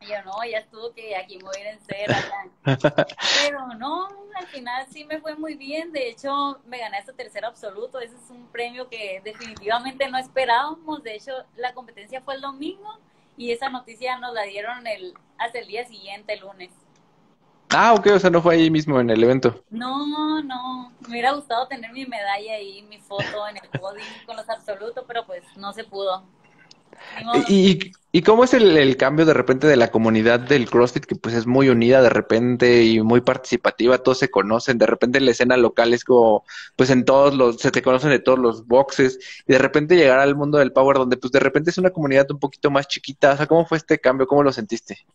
Y 0.00 0.06
yo, 0.06 0.14
no, 0.24 0.42
ya 0.50 0.60
estuvo 0.60 0.94
que 0.94 1.14
aquí 1.14 1.36
me 1.36 1.42
voy 1.42 1.56
a 1.58 1.60
ir 1.60 1.66
en 1.66 1.80
cera. 1.80 2.46
Pero 3.44 3.66
no, 3.74 4.08
al 4.34 4.46
final 4.46 4.86
sí 4.90 5.04
me 5.04 5.20
fue 5.20 5.34
muy 5.34 5.56
bien. 5.56 5.92
De 5.92 6.08
hecho, 6.08 6.58
me 6.64 6.78
gané 6.78 7.00
ese 7.00 7.12
tercer 7.12 7.44
absoluto. 7.44 8.00
Ese 8.00 8.16
es 8.16 8.30
un 8.30 8.46
premio 8.46 8.88
que 8.88 9.20
definitivamente 9.22 10.08
no 10.08 10.16
esperábamos. 10.16 11.02
De 11.02 11.16
hecho, 11.16 11.34
la 11.54 11.74
competencia 11.74 12.22
fue 12.22 12.36
el 12.36 12.40
domingo 12.40 12.98
y 13.36 13.52
esa 13.52 13.68
noticia 13.68 14.16
nos 14.16 14.32
la 14.32 14.44
dieron 14.44 14.86
el, 14.86 15.12
hasta 15.36 15.58
el 15.58 15.66
día 15.66 15.84
siguiente, 15.84 16.32
el 16.32 16.40
lunes. 16.40 16.70
Ah, 17.70 17.94
ok, 17.94 18.06
o 18.14 18.18
sea, 18.18 18.30
no 18.30 18.40
fue 18.40 18.54
ahí 18.54 18.70
mismo 18.70 19.00
en 19.00 19.10
el 19.10 19.22
evento. 19.22 19.62
No, 19.70 20.42
no, 20.42 20.92
me 21.02 21.08
hubiera 21.08 21.32
gustado 21.32 21.66
tener 21.68 21.92
mi 21.92 22.06
medalla 22.06 22.54
ahí, 22.54 22.82
mi 22.82 22.98
foto 22.98 23.48
en 23.48 23.56
el 23.56 23.80
podium 23.80 24.06
con 24.26 24.36
los 24.36 24.48
absolutos, 24.48 25.04
pero 25.06 25.26
pues 25.26 25.42
no 25.56 25.72
se 25.72 25.84
pudo. 25.84 26.24
¿Y, 27.48 27.92
y 28.10 28.22
cómo 28.22 28.44
es 28.44 28.54
el, 28.54 28.96
cambio 28.96 29.26
de 29.26 29.34
repente 29.34 29.66
de 29.66 29.76
la 29.76 29.90
comunidad 29.90 30.40
del 30.40 30.68
CrossFit, 30.68 31.04
que 31.04 31.14
pues 31.14 31.34
es 31.34 31.46
muy 31.46 31.68
unida 31.68 32.02
de 32.02 32.08
repente 32.08 32.84
y 32.84 33.00
muy 33.02 33.20
participativa, 33.20 33.98
todos 33.98 34.18
se 34.18 34.30
conocen, 34.30 34.78
de 34.78 34.86
repente 34.86 35.18
en 35.18 35.26
la 35.26 35.32
escena 35.32 35.56
local 35.56 35.92
es 35.92 36.04
como, 36.04 36.44
pues 36.76 36.90
en 36.90 37.04
todos 37.04 37.34
los, 37.34 37.58
se 37.58 37.70
te 37.70 37.82
conocen 37.82 38.10
de 38.10 38.18
todos 38.18 38.38
los 38.38 38.66
boxes, 38.66 39.18
y 39.46 39.52
de 39.52 39.58
repente 39.58 39.96
llegar 39.96 40.20
al 40.20 40.36
mundo 40.36 40.58
del 40.58 40.72
Power, 40.72 40.96
donde 40.96 41.16
pues 41.16 41.30
de 41.32 41.40
repente 41.40 41.70
es 41.70 41.78
una 41.78 41.90
comunidad 41.90 42.30
un 42.30 42.38
poquito 42.38 42.70
más 42.70 42.88
chiquita, 42.88 43.32
o 43.32 43.36
sea, 43.36 43.46
¿cómo 43.46 43.66
fue 43.66 43.78
este 43.78 43.98
cambio? 43.98 44.26
¿Cómo 44.26 44.42
lo 44.42 44.52
sentiste? 44.52 45.06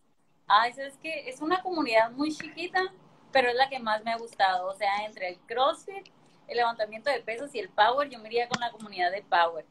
Ay, 0.46 0.72
es 0.76 0.96
que 0.98 1.28
es 1.28 1.40
una 1.40 1.62
comunidad 1.62 2.10
muy 2.10 2.34
chiquita, 2.34 2.92
pero 3.32 3.48
es 3.48 3.54
la 3.54 3.68
que 3.68 3.78
más 3.78 4.04
me 4.04 4.12
ha 4.12 4.18
gustado. 4.18 4.68
O 4.68 4.74
sea, 4.74 5.04
entre 5.06 5.28
el 5.28 5.38
CrossFit, 5.46 6.06
el 6.48 6.56
levantamiento 6.56 7.10
de 7.10 7.20
pesos 7.20 7.54
y 7.54 7.60
el 7.60 7.70
Power, 7.70 8.08
yo 8.10 8.18
me 8.18 8.28
iría 8.28 8.48
con 8.48 8.60
la 8.60 8.70
comunidad 8.70 9.10
de 9.10 9.22
Power. 9.22 9.64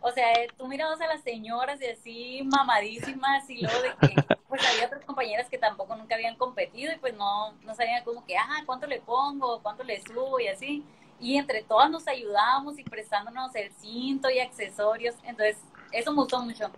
O 0.00 0.10
sea, 0.10 0.32
eh, 0.32 0.48
tú 0.56 0.66
mirabas 0.66 1.00
a 1.00 1.06
las 1.06 1.22
señoras 1.22 1.80
y 1.80 1.86
así 1.86 2.42
mamadísimas 2.44 3.48
y 3.50 3.60
luego 3.60 3.82
de 3.82 4.08
que 4.08 4.14
pues 4.48 4.66
había 4.66 4.86
otras 4.86 5.04
compañeras 5.04 5.48
que 5.48 5.58
tampoco 5.58 5.94
nunca 5.94 6.14
habían 6.14 6.36
competido 6.36 6.92
y 6.92 6.98
pues 6.98 7.14
no, 7.14 7.52
no 7.62 7.74
sabían 7.74 8.02
como 8.02 8.24
que, 8.24 8.36
ajá, 8.36 8.64
¿cuánto 8.66 8.86
le 8.86 9.00
pongo? 9.00 9.60
¿Cuánto 9.62 9.84
le 9.84 10.00
subo? 10.02 10.40
Y 10.40 10.48
así. 10.48 10.84
Y 11.20 11.36
entre 11.36 11.62
todas 11.62 11.90
nos 11.90 12.08
ayudábamos 12.08 12.78
y 12.78 12.84
prestándonos 12.84 13.54
el 13.54 13.70
cinto 13.74 14.30
y 14.30 14.40
accesorios. 14.40 15.14
Entonces, 15.22 15.58
eso 15.92 16.10
me 16.12 16.22
gustó 16.22 16.40
mucho. 16.40 16.70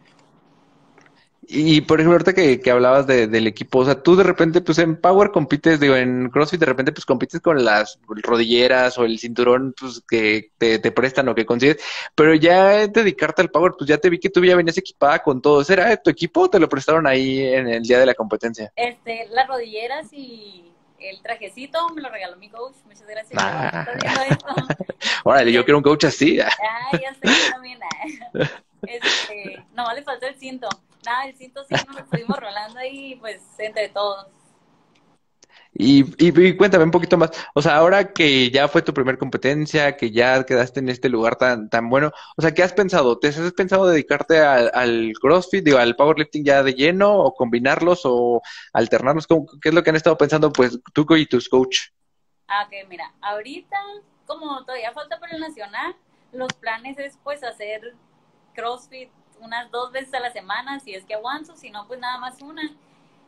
Y 1.48 1.80
por 1.80 1.98
ejemplo, 1.98 2.14
ahorita 2.14 2.34
que, 2.34 2.60
que 2.60 2.70
hablabas 2.70 3.06
de, 3.06 3.26
del 3.26 3.48
equipo, 3.48 3.80
o 3.80 3.84
sea, 3.84 4.00
tú 4.00 4.14
de 4.14 4.22
repente, 4.22 4.60
pues 4.60 4.78
en 4.78 4.96
Power 4.96 5.32
compites, 5.32 5.80
digo, 5.80 5.96
en 5.96 6.30
CrossFit 6.30 6.60
de 6.60 6.66
repente, 6.66 6.92
pues 6.92 7.04
compites 7.04 7.40
con 7.40 7.64
las 7.64 7.98
rodilleras 8.06 8.96
o 8.96 9.04
el 9.04 9.18
cinturón, 9.18 9.74
pues 9.78 10.02
que 10.08 10.52
te, 10.56 10.78
te 10.78 10.92
prestan 10.92 11.28
o 11.28 11.34
que 11.34 11.44
consigues, 11.44 11.78
pero 12.14 12.34
ya 12.34 12.86
dedicarte 12.86 13.42
al 13.42 13.50
Power, 13.50 13.72
pues 13.76 13.88
ya 13.88 13.98
te 13.98 14.08
vi 14.08 14.20
que 14.20 14.30
tú 14.30 14.44
ya 14.44 14.54
venías 14.54 14.78
equipada 14.78 15.20
con 15.20 15.42
todo. 15.42 15.64
¿Era 15.68 15.96
tu 15.96 16.10
equipo 16.10 16.42
o 16.42 16.50
te 16.50 16.60
lo 16.60 16.68
prestaron 16.68 17.08
ahí 17.08 17.42
en 17.42 17.66
el 17.68 17.82
día 17.82 17.98
de 17.98 18.06
la 18.06 18.14
competencia? 18.14 18.72
Este, 18.76 19.26
las 19.30 19.48
rodilleras 19.48 20.12
y 20.12 20.72
el 21.00 21.20
trajecito 21.22 21.88
me 21.90 22.02
lo 22.02 22.08
regaló 22.08 22.36
mi 22.36 22.50
coach. 22.50 22.76
Muchas 22.84 23.06
gracias. 23.08 23.42
Ah. 23.42 23.84
Órale, 25.24 25.50
yo 25.50 25.64
quiero 25.64 25.78
un 25.78 25.84
coach 25.84 26.04
así. 26.04 26.38
Ay, 26.40 27.00
ya 27.02 27.14
sé, 27.14 27.50
también. 27.50 27.80
Este, 28.84 29.64
nomás 29.76 29.94
le 29.94 30.02
faltó 30.02 30.26
el 30.26 30.34
cinto 30.34 30.68
nada, 31.04 31.26
el 31.26 31.36
cinto 31.36 31.64
sí 31.64 31.74
nos 31.86 31.98
estuvimos 31.98 32.38
rolando 32.38 32.78
ahí, 32.78 33.16
pues, 33.16 33.42
entre 33.58 33.88
todos. 33.88 34.26
Y, 35.74 36.04
y, 36.22 36.56
cuéntame 36.56 36.84
un 36.84 36.90
poquito 36.90 37.16
más, 37.16 37.30
o 37.54 37.62
sea, 37.62 37.76
ahora 37.76 38.12
que 38.12 38.50
ya 38.50 38.68
fue 38.68 38.82
tu 38.82 38.92
primera 38.92 39.16
competencia, 39.16 39.96
que 39.96 40.10
ya 40.10 40.44
quedaste 40.44 40.80
en 40.80 40.90
este 40.90 41.08
lugar 41.08 41.36
tan, 41.36 41.70
tan 41.70 41.88
bueno, 41.88 42.12
o 42.36 42.42
sea, 42.42 42.52
¿qué 42.52 42.62
has 42.62 42.74
pensado? 42.74 43.18
¿Te 43.18 43.28
has 43.28 43.52
pensado 43.54 43.86
dedicarte 43.86 44.38
al, 44.40 45.14
CrossFit, 45.18 45.64
digo, 45.64 45.78
al 45.78 45.96
powerlifting 45.96 46.44
ya 46.44 46.62
de 46.62 46.74
lleno, 46.74 47.14
o 47.14 47.34
combinarlos, 47.34 48.02
o 48.04 48.42
alternarlos? 48.74 49.26
¿Qué 49.26 49.70
es 49.70 49.74
lo 49.74 49.82
que 49.82 49.90
han 49.90 49.96
estado 49.96 50.18
pensando, 50.18 50.52
pues, 50.52 50.78
tú 50.92 51.06
y 51.16 51.26
tus 51.26 51.48
coach? 51.48 51.78
Ah, 52.48 52.66
ok, 52.66 52.88
mira, 52.90 53.10
ahorita, 53.22 53.76
como 54.26 54.62
todavía 54.66 54.92
falta 54.92 55.18
para 55.18 55.34
el 55.34 55.40
nacional, 55.40 55.96
los 56.32 56.52
planes 56.52 56.98
es, 56.98 57.18
pues, 57.24 57.42
hacer 57.42 57.94
CrossFit 58.54 59.08
unas 59.42 59.70
dos 59.70 59.92
veces 59.92 60.14
a 60.14 60.20
la 60.20 60.32
semana, 60.32 60.80
si 60.80 60.94
es 60.94 61.04
que 61.04 61.14
aguanto, 61.14 61.56
si 61.56 61.70
no, 61.70 61.86
pues 61.86 62.00
nada 62.00 62.18
más 62.18 62.40
una. 62.40 62.62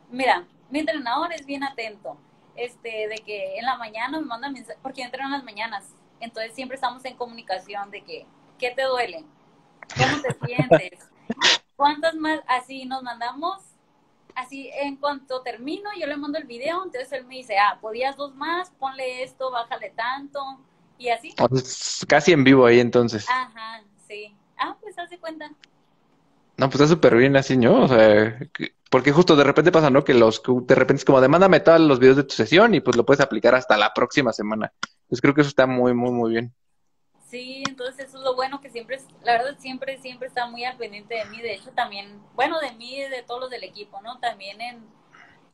Mira, 0.09 0.45
mi 0.69 0.79
entrenador 0.79 1.33
es 1.33 1.45
bien 1.45 1.63
atento, 1.63 2.17
este, 2.55 3.07
de 3.07 3.15
que 3.17 3.57
en 3.57 3.65
la 3.65 3.77
mañana 3.77 4.19
me 4.19 4.25
manda 4.25 4.49
mensajes, 4.49 4.79
porque 4.81 5.01
yo 5.01 5.05
entreno 5.05 5.27
en 5.27 5.33
las 5.33 5.43
mañanas, 5.43 5.85
entonces 6.19 6.53
siempre 6.53 6.75
estamos 6.75 7.03
en 7.05 7.15
comunicación 7.15 7.91
de 7.91 8.03
que, 8.03 8.25
¿qué 8.57 8.71
te 8.71 8.83
duele? 8.83 9.23
¿Cómo 9.97 10.21
te 10.21 10.45
sientes? 10.45 11.09
¿Cuántas 11.75 12.15
más? 12.15 12.39
Así 12.47 12.85
nos 12.85 13.03
mandamos, 13.03 13.61
así 14.33 14.69
en 14.73 14.95
cuanto 14.95 15.41
termino, 15.41 15.89
yo 15.99 16.07
le 16.07 16.17
mando 16.17 16.37
el 16.37 16.45
video, 16.45 16.83
entonces 16.83 17.11
él 17.11 17.25
me 17.25 17.35
dice, 17.35 17.57
ah, 17.57 17.77
podías 17.81 18.15
dos 18.15 18.33
más, 18.35 18.71
ponle 18.71 19.23
esto, 19.23 19.51
bájale 19.51 19.89
tanto, 19.91 20.41
y 20.97 21.09
así. 21.09 21.33
Casi 22.07 22.31
en 22.31 22.43
vivo 22.43 22.65
ahí 22.65 22.79
entonces. 22.79 23.27
Ajá, 23.29 23.83
sí. 24.07 24.35
Ah, 24.57 24.77
pues 24.79 24.97
hace 24.97 25.17
cuenta. 25.17 25.51
No, 26.57 26.69
pues 26.69 26.75
está 26.75 26.87
súper 26.87 27.15
bien 27.15 27.35
así, 27.35 27.57
¿no? 27.57 27.83
O 27.83 27.87
sea, 27.87 28.39
porque 28.89 29.11
justo 29.11 29.35
de 29.35 29.43
repente 29.43 29.73
pasa, 29.73 29.89
¿no? 29.89 30.05
Que 30.05 30.13
los, 30.13 30.41
de 30.43 30.75
repente 30.75 31.01
es 31.01 31.05
como, 31.05 31.19
demándame 31.19 31.59
todos 31.59 31.81
los 31.81 31.99
videos 31.99 32.15
de 32.17 32.23
tu 32.23 32.33
sesión 32.33 32.73
y 32.73 32.79
pues 32.79 32.95
lo 32.95 33.05
puedes 33.05 33.19
aplicar 33.19 33.53
hasta 33.55 33.75
la 33.77 33.93
próxima 33.93 34.31
semana. 34.31 34.71
Pues 35.09 35.19
creo 35.19 35.33
que 35.33 35.41
eso 35.41 35.49
está 35.49 35.67
muy, 35.67 35.93
muy, 35.93 36.11
muy 36.11 36.31
bien. 36.31 36.53
Sí, 37.29 37.63
entonces 37.67 38.07
eso 38.07 38.19
es 38.19 38.23
lo 38.23 38.35
bueno 38.35 38.61
que 38.61 38.69
siempre, 38.69 38.97
la 39.23 39.33
verdad 39.33 39.55
siempre, 39.59 39.97
siempre 39.97 40.29
está 40.29 40.47
muy 40.47 40.63
al 40.63 40.77
pendiente 40.77 41.15
de 41.15 41.25
mí. 41.25 41.41
De 41.41 41.55
hecho, 41.55 41.71
también, 41.71 42.21
bueno, 42.35 42.59
de 42.59 42.71
mí 42.71 42.95
y 42.95 43.09
de 43.09 43.23
todos 43.23 43.41
los 43.41 43.49
del 43.49 43.65
equipo, 43.65 43.99
¿no? 44.01 44.19
También 44.19 44.61
en, 44.61 44.85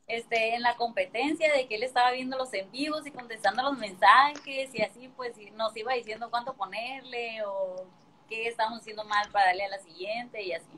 este, 0.06 0.54
en 0.54 0.62
la 0.62 0.76
competencia 0.76 1.52
de 1.52 1.68
que 1.68 1.78
él 1.78 1.84
estaba 1.84 2.12
viendo 2.12 2.38
los 2.38 2.54
en 2.54 2.70
vivos 2.70 3.08
y 3.08 3.12
contestando 3.12 3.64
los 3.64 3.78
mensajes 3.78 4.70
y 4.76 4.84
así, 4.84 5.10
pues 5.16 5.36
nos 5.54 5.76
iba 5.76 5.94
diciendo 5.94 6.30
cuánto 6.30 6.54
ponerle 6.54 7.44
o 7.48 7.88
qué 8.30 8.48
estábamos 8.48 8.82
haciendo 8.82 9.04
mal 9.06 9.30
para 9.32 9.48
darle 9.48 9.66
a 9.66 9.70
la 9.70 9.80
siguiente 9.80 10.44
y 10.44 10.54
así. 10.54 10.78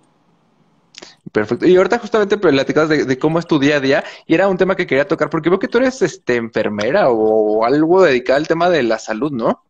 Perfecto. 1.31 1.65
Y 1.65 1.75
ahorita 1.75 1.99
justamente 1.99 2.37
platicabas 2.37 2.89
de, 2.89 3.05
de 3.05 3.19
cómo 3.19 3.39
es 3.39 3.47
tu 3.47 3.59
día 3.59 3.77
a 3.77 3.79
día 3.79 4.03
y 4.27 4.35
era 4.35 4.47
un 4.47 4.57
tema 4.57 4.75
que 4.75 4.85
quería 4.85 5.07
tocar 5.07 5.29
porque 5.29 5.49
veo 5.49 5.59
que 5.59 5.67
tú 5.67 5.79
eres 5.79 6.01
este 6.01 6.35
enfermera 6.35 7.09
o 7.09 7.65
algo 7.65 8.03
dedicado 8.03 8.37
al 8.37 8.47
tema 8.47 8.69
de 8.69 8.83
la 8.83 8.99
salud, 8.99 9.31
¿no? 9.31 9.63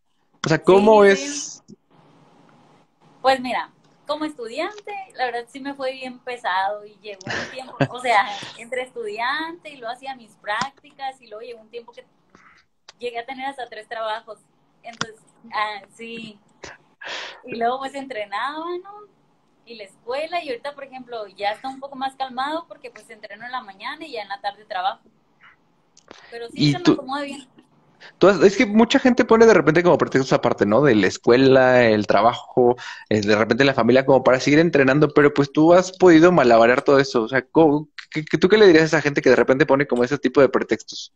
O 0.45 0.49
sea, 0.49 0.61
¿cómo 0.61 1.05
es? 1.05 1.63
Pues 3.21 3.39
mira, 3.39 3.71
como 4.05 4.25
estudiante, 4.25 4.93
la 5.15 5.25
verdad 5.25 5.45
sí 5.47 5.61
me 5.61 5.73
fue 5.73 5.93
bien 5.93 6.19
pesado 6.19 6.85
y 6.85 6.97
llegó 7.01 7.21
un 7.25 7.51
tiempo, 7.51 7.77
o 7.89 8.01
sea, 8.01 8.25
entre 8.57 8.81
estudiante 8.81 9.69
y 9.69 9.77
luego 9.77 9.93
hacía 9.93 10.15
mis 10.15 10.33
prácticas 10.35 11.21
y 11.21 11.27
luego 11.27 11.41
llegó 11.41 11.61
un 11.61 11.69
tiempo 11.69 11.93
que 11.93 12.03
llegué 12.99 13.19
a 13.19 13.25
tener 13.25 13.45
hasta 13.45 13.67
tres 13.69 13.87
trabajos. 13.87 14.39
Entonces, 14.83 15.19
ah, 15.53 15.81
sí. 15.93 16.37
Y 17.45 17.55
luego 17.55 17.79
pues 17.79 17.95
entrenaba, 17.95 18.65
¿no? 18.83 19.07
Y 19.65 19.75
la 19.75 19.83
escuela 19.85 20.43
y 20.43 20.49
ahorita, 20.49 20.75
por 20.75 20.83
ejemplo, 20.83 21.27
ya 21.27 21.51
está 21.51 21.69
un 21.69 21.79
poco 21.79 21.95
más 21.95 22.15
calmado 22.15 22.65
porque 22.67 22.91
pues 22.91 23.09
entreno 23.09 23.45
en 23.45 23.51
la 23.51 23.61
mañana 23.61 24.05
y 24.05 24.11
ya 24.13 24.21
en 24.21 24.29
la 24.29 24.41
tarde 24.41 24.65
trabajo. 24.65 25.01
Pero 26.29 26.47
sí 26.49 26.71
se 26.71 26.79
me 26.79 26.93
acomoda 26.93 27.21
bien. 27.23 27.47
es 28.43 28.57
que 28.57 28.65
mucha 28.65 28.99
gente 28.99 29.23
pone 29.23 29.45
de 29.45 29.53
repente 29.53 29.83
como 29.83 29.97
pretextos 29.97 30.33
aparte, 30.33 30.65
¿no? 30.65 30.81
De 30.81 30.95
la 30.95 31.07
escuela, 31.07 31.83
el 31.85 32.07
trabajo, 32.07 32.75
eh, 33.09 33.21
de 33.21 33.35
repente 33.35 33.63
la 33.63 33.73
familia 33.73 34.05
como 34.05 34.23
para 34.23 34.39
seguir 34.39 34.59
entrenando, 34.59 35.09
pero 35.09 35.33
pues 35.33 35.51
tú 35.51 35.73
has 35.73 35.91
podido 35.91 36.31
malabarear 36.31 36.81
todo 36.81 36.99
eso. 36.99 37.23
O 37.23 37.27
sea, 37.29 37.41
¿tú 37.41 37.89
qué 38.49 38.57
le 38.57 38.67
dirías 38.67 38.83
a 38.83 38.87
esa 38.97 39.01
gente 39.01 39.21
que 39.21 39.29
de 39.29 39.35
repente 39.35 39.65
pone 39.65 39.87
como 39.87 40.03
ese 40.03 40.17
tipo 40.17 40.41
de 40.41 40.49
pretextos? 40.49 41.13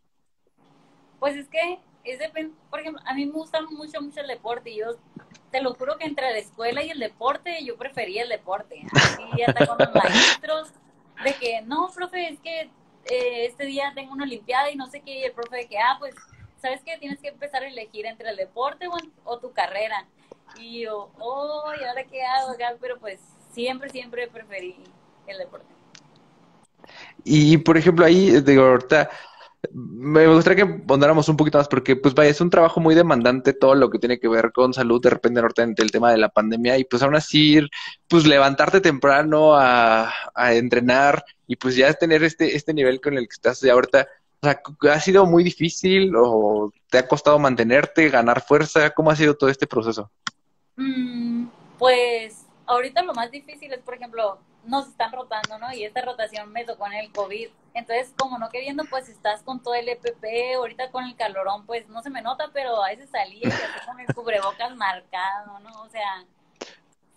Pues 1.19 1.35
es 1.35 1.49
que, 1.49 1.79
es 2.11 2.49
por 2.69 2.79
ejemplo, 2.79 3.01
a 3.05 3.13
mí 3.13 3.25
me 3.25 3.31
gusta 3.31 3.61
mucho, 3.61 4.01
mucho 4.01 4.21
el 4.21 4.27
deporte 4.27 4.69
y 4.71 4.77
yo 4.77 4.95
te 5.51 5.61
lo 5.61 5.73
juro 5.73 5.97
que 5.97 6.05
entre 6.05 6.31
la 6.31 6.37
escuela 6.37 6.83
y 6.83 6.89
el 6.89 6.99
deporte, 6.99 7.63
yo 7.63 7.77
prefería 7.77 8.23
el 8.23 8.29
deporte. 8.29 8.85
Así 8.93 9.41
hasta 9.47 9.65
con 9.65 9.77
los 9.77 9.93
maestros, 9.93 10.69
de 11.23 11.33
que, 11.33 11.61
no, 11.61 11.89
profe, 11.93 12.29
es 12.29 12.39
que 12.39 12.61
eh, 13.05 13.45
este 13.45 13.65
día 13.65 13.91
tengo 13.95 14.13
una 14.13 14.23
olimpiada 14.23 14.69
y 14.69 14.75
no 14.75 14.87
sé 14.87 15.01
qué, 15.01 15.19
y 15.19 15.23
el 15.23 15.31
profe 15.31 15.57
de 15.57 15.67
que, 15.67 15.77
ah, 15.77 15.95
pues, 15.99 16.15
¿sabes 16.61 16.81
qué? 16.83 16.97
Tienes 16.97 17.19
que 17.19 17.29
empezar 17.29 17.63
a 17.63 17.67
elegir 17.67 18.05
entre 18.05 18.29
el 18.29 18.35
deporte 18.35 18.87
o, 19.23 19.39
tu 19.39 19.51
carrera. 19.53 20.05
Y 20.59 20.81
yo, 20.81 21.11
oh, 21.19 21.71
¿y 21.79 21.83
ahora 21.83 22.03
qué 22.03 22.23
hago? 22.23 22.55
Pero 22.79 22.99
pues 22.99 23.19
siempre, 23.51 23.89
siempre 23.89 24.27
preferí 24.27 24.75
el 25.27 25.37
deporte. 25.37 25.67
Y, 27.23 27.57
por 27.57 27.77
ejemplo, 27.77 28.05
ahí, 28.05 28.39
digo, 28.41 28.63
ahorita 28.63 29.09
me 29.71 30.27
gustaría 30.27 30.65
que 30.65 30.73
pondéramos 30.73 31.27
un 31.29 31.37
poquito 31.37 31.57
más 31.57 31.67
porque, 31.67 31.95
pues 31.95 32.13
vaya, 32.13 32.29
es 32.29 32.41
un 32.41 32.49
trabajo 32.49 32.79
muy 32.79 32.95
demandante 32.95 33.53
todo 33.53 33.75
lo 33.75 33.89
que 33.89 33.99
tiene 33.99 34.19
que 34.19 34.27
ver 34.27 34.51
con 34.51 34.73
salud, 34.73 35.01
de 35.01 35.09
repente, 35.09 35.41
norte 35.41 35.63
el 35.77 35.91
tema 35.91 36.11
de 36.11 36.17
la 36.17 36.29
pandemia 36.29 36.77
y 36.77 36.85
pues 36.85 37.01
aún 37.01 37.15
así, 37.15 37.59
pues 38.07 38.25
levantarte 38.25 38.81
temprano 38.81 39.55
a, 39.55 40.11
entrenar 40.51 41.23
y 41.47 41.55
pues 41.55 41.75
ya 41.75 41.93
tener 41.93 42.23
este, 42.23 42.55
este 42.55 42.73
nivel 42.73 43.01
con 43.01 43.17
el 43.17 43.27
que 43.27 43.33
estás 43.33 43.59
de 43.61 43.71
ahorita, 43.71 44.07
o 44.41 44.45
sea, 44.45 44.61
¿ha 44.93 44.99
sido 44.99 45.25
muy 45.25 45.43
difícil 45.43 46.13
o 46.15 46.71
te 46.89 46.99
ha 46.99 47.07
costado 47.07 47.39
mantenerte, 47.39 48.09
ganar 48.09 48.41
fuerza? 48.41 48.91
¿Cómo 48.91 49.11
ha 49.11 49.15
sido 49.15 49.35
todo 49.35 49.49
este 49.49 49.67
proceso? 49.67 50.11
Mm, 50.75 51.47
pues 51.79 52.45
ahorita 52.67 53.01
lo 53.01 53.13
más 53.13 53.31
difícil 53.31 53.73
es, 53.73 53.79
por 53.79 53.95
ejemplo, 53.95 54.37
nos 54.67 54.87
están 54.87 55.11
rotando, 55.11 55.57
¿no? 55.57 55.73
Y 55.73 55.83
esta 55.83 56.01
rotación 56.01 56.51
me 56.51 56.65
tocó 56.65 56.85
en 56.87 56.93
el 56.93 57.11
COVID. 57.11 57.49
Entonces, 57.73 58.13
como 58.17 58.37
no 58.37 58.49
queriendo, 58.49 58.83
pues 58.89 59.09
estás 59.09 59.41
con 59.43 59.63
todo 59.63 59.73
el 59.75 59.87
EPP, 59.87 60.55
ahorita 60.55 60.91
con 60.91 61.05
el 61.05 61.15
calorón, 61.15 61.65
pues 61.65 61.87
no 61.87 62.01
se 62.03 62.09
me 62.09 62.21
nota, 62.21 62.49
pero 62.53 62.83
a 62.83 62.89
veces 62.89 63.09
salía 63.09 63.47
y 63.47 63.85
con 63.85 63.99
el 63.99 64.07
cubrebocas 64.13 64.75
marcado, 64.75 65.59
¿no? 65.59 65.81
O 65.81 65.89
sea, 65.89 66.25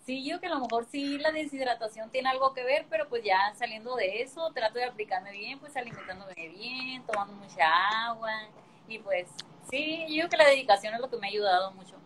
sí, 0.05 0.23
yo 0.23 0.39
que 0.39 0.47
a 0.47 0.51
lo 0.51 0.59
mejor 0.59 0.85
sí 0.85 1.17
la 1.17 1.31
deshidratación 1.31 2.09
tiene 2.09 2.29
algo 2.29 2.53
que 2.53 2.63
ver, 2.63 2.85
pero 2.89 3.09
pues 3.09 3.23
ya 3.23 3.53
saliendo 3.55 3.95
de 3.95 4.21
eso, 4.21 4.51
trato 4.53 4.79
de 4.79 4.85
aplicarme 4.85 5.31
bien, 5.31 5.59
pues 5.59 5.75
alimentándome 5.75 6.33
bien, 6.49 7.03
tomando 7.05 7.33
mucha 7.33 7.67
agua, 8.07 8.31
y 8.87 8.99
pues 8.99 9.27
sí, 9.69 10.05
yo 10.09 10.29
que 10.29 10.37
la 10.37 10.45
dedicación 10.45 10.93
es 10.93 11.01
lo 11.01 11.09
que 11.09 11.17
me 11.17 11.27
ha 11.27 11.29
ayudado 11.29 11.71
mucho. 11.71 12.00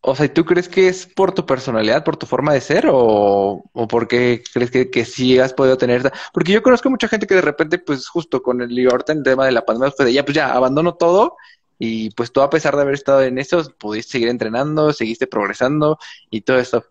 O 0.00 0.14
sea, 0.14 0.32
¿tú 0.32 0.44
crees 0.44 0.68
que 0.68 0.88
es 0.88 1.06
por 1.06 1.32
tu 1.32 1.44
personalidad, 1.46 2.04
por 2.04 2.16
tu 2.16 2.26
forma 2.26 2.52
de 2.52 2.60
ser 2.60 2.86
o, 2.88 3.64
o 3.72 3.88
por 3.88 4.06
qué 4.06 4.42
crees 4.52 4.70
que, 4.70 4.90
que 4.90 5.04
sí 5.04 5.38
has 5.38 5.52
podido 5.52 5.76
tener? 5.76 6.12
Porque 6.32 6.52
yo 6.52 6.62
conozco 6.62 6.90
mucha 6.90 7.08
gente 7.08 7.26
que 7.26 7.34
de 7.34 7.40
repente, 7.40 7.78
pues 7.78 8.08
justo 8.08 8.42
con 8.42 8.62
el 8.62 8.68
Liorta, 8.68 9.12
el 9.12 9.22
tema 9.22 9.46
de 9.46 9.52
la 9.52 9.64
pandemia, 9.64 9.92
fue 9.96 10.06
de 10.06 10.12
ya, 10.12 10.24
pues 10.24 10.36
ya, 10.36 10.52
abandono 10.52 10.94
todo 10.94 11.36
y 11.78 12.10
pues 12.10 12.32
tú 12.32 12.40
a 12.40 12.50
pesar 12.50 12.74
de 12.76 12.82
haber 12.82 12.94
estado 12.94 13.22
en 13.22 13.38
eso, 13.38 13.62
pudiste 13.78 14.12
seguir 14.12 14.28
entrenando, 14.28 14.92
seguiste 14.92 15.26
progresando 15.26 15.98
y 16.30 16.40
todo 16.40 16.58
eso. 16.58 16.84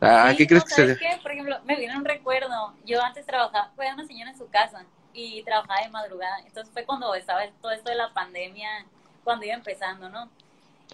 Ah, 0.00 0.32
¿qué 0.36 0.46
crees 0.46 0.64
que 0.64 0.74
se 0.74 0.96
qué? 0.96 1.18
Por 1.22 1.32
ejemplo, 1.32 1.56
me 1.64 1.76
viene 1.76 1.96
un 1.96 2.04
recuerdo. 2.04 2.74
Yo 2.86 3.02
antes 3.02 3.26
trabajaba, 3.26 3.70
fue 3.76 3.92
una 3.92 4.06
señora 4.06 4.30
en 4.30 4.38
su 4.38 4.48
casa 4.48 4.84
y 5.12 5.42
trabajaba 5.42 5.82
de 5.82 5.90
madrugada. 5.90 6.38
Entonces 6.46 6.72
fue 6.72 6.84
cuando 6.84 7.14
estaba 7.14 7.42
todo 7.60 7.72
esto 7.72 7.90
de 7.90 7.96
la 7.96 8.12
pandemia, 8.12 8.68
cuando 9.24 9.44
iba 9.44 9.54
empezando, 9.54 10.08
¿no? 10.08 10.30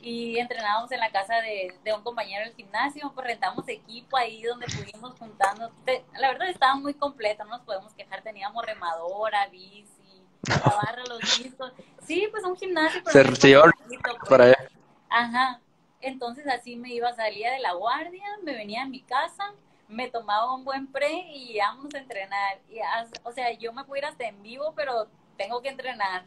Y 0.03 0.39
entrenábamos 0.39 0.91
en 0.93 1.01
la 1.01 1.11
casa 1.11 1.37
de, 1.37 1.75
de 1.83 1.93
un 1.93 2.03
compañero 2.03 2.45
del 2.45 2.55
gimnasio, 2.55 3.11
pues 3.15 3.27
rentamos 3.27 3.67
equipo 3.69 4.17
ahí 4.17 4.43
donde 4.43 4.67
pudimos 4.67 5.19
juntando. 5.19 5.73
La 6.19 6.29
verdad 6.29 6.49
estaba 6.49 6.75
muy 6.77 6.95
completo, 6.95 7.45
no 7.45 7.51
nos 7.51 7.63
podemos 7.63 7.93
quejar. 7.95 8.23
Teníamos 8.23 8.65
remadora, 8.65 9.47
bici, 9.49 10.23
la 10.49 10.59
barra, 10.59 11.03
los 11.09 11.21
discos. 11.43 11.73
Sí, 12.07 12.29
pues 12.31 12.45
un 12.45 12.57
gimnasio. 12.57 13.03
Pero 13.13 13.35
se, 13.35 13.55
pues. 13.57 14.29
para 14.29 14.45
allá. 14.45 14.69
Ajá, 15.09 15.61
entonces 16.01 16.47
así 16.47 16.77
me 16.77 16.93
iba, 16.93 17.13
salía 17.15 17.53
de 17.53 17.61
la 17.61 17.73
guardia, 17.73 18.25
me 18.43 18.55
venía 18.55 18.83
a 18.83 18.89
mi 18.89 19.03
casa, 19.03 19.53
me 19.89 20.09
tomaba 20.09 20.55
un 20.55 20.65
buen 20.65 20.87
pre 20.91 21.13
y 21.13 21.57
íbamos 21.57 21.95
a 21.95 21.99
entrenar. 21.99 22.59
Y, 22.69 22.79
o 23.25 23.33
sea, 23.33 23.53
yo 23.53 23.73
me 23.73 23.85
puedo 23.85 23.99
ir 23.99 24.07
hasta 24.07 24.27
en 24.27 24.43
vivo, 24.43 24.73
pero 24.77 25.09
tengo 25.37 25.63
que 25.63 25.69
entrenar. 25.69 26.25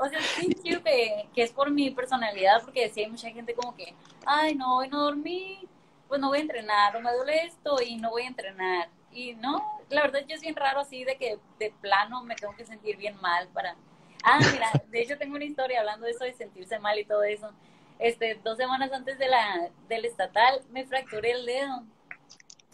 O 0.00 0.08
sea, 0.08 0.20
sí 0.20 0.54
creo 0.62 0.82
que, 0.82 1.28
que 1.34 1.42
es 1.42 1.52
por 1.52 1.70
mi 1.70 1.90
personalidad, 1.90 2.62
porque 2.62 2.82
decía 2.82 3.04
hay 3.04 3.10
mucha 3.10 3.30
gente 3.30 3.54
como 3.54 3.74
que, 3.74 3.94
ay, 4.26 4.54
no, 4.54 4.78
hoy 4.78 4.88
no 4.88 5.02
dormí, 5.02 5.66
pues 6.08 6.20
no 6.20 6.28
voy 6.28 6.38
a 6.38 6.42
entrenar, 6.42 6.96
o 6.96 7.00
me 7.00 7.12
duele 7.12 7.44
esto 7.44 7.76
y 7.84 7.96
no 7.96 8.10
voy 8.10 8.22
a 8.22 8.28
entrenar. 8.28 8.88
Y 9.12 9.34
no, 9.34 9.62
la 9.88 10.02
verdad 10.02 10.20
yo 10.26 10.34
es 10.34 10.40
bien 10.42 10.56
raro 10.56 10.80
así 10.80 11.04
de 11.04 11.16
que 11.16 11.38
de 11.58 11.72
plano 11.80 12.22
me 12.22 12.34
tengo 12.34 12.54
que 12.56 12.64
sentir 12.64 12.96
bien 12.96 13.20
mal 13.20 13.48
para... 13.48 13.76
Ah, 14.24 14.38
mira, 14.52 14.70
de 14.88 15.00
hecho 15.00 15.16
tengo 15.16 15.36
una 15.36 15.44
historia 15.44 15.80
hablando 15.80 16.06
de 16.06 16.12
eso 16.12 16.24
de 16.24 16.34
sentirse 16.34 16.78
mal 16.78 16.98
y 16.98 17.04
todo 17.04 17.22
eso 17.22 17.52
este, 17.98 18.40
dos 18.44 18.56
semanas 18.56 18.92
antes 18.92 19.18
de 19.18 19.28
la, 19.28 19.70
del 19.88 20.04
estatal, 20.04 20.60
me 20.70 20.86
fracturé 20.86 21.32
el 21.32 21.46
dedo. 21.46 21.82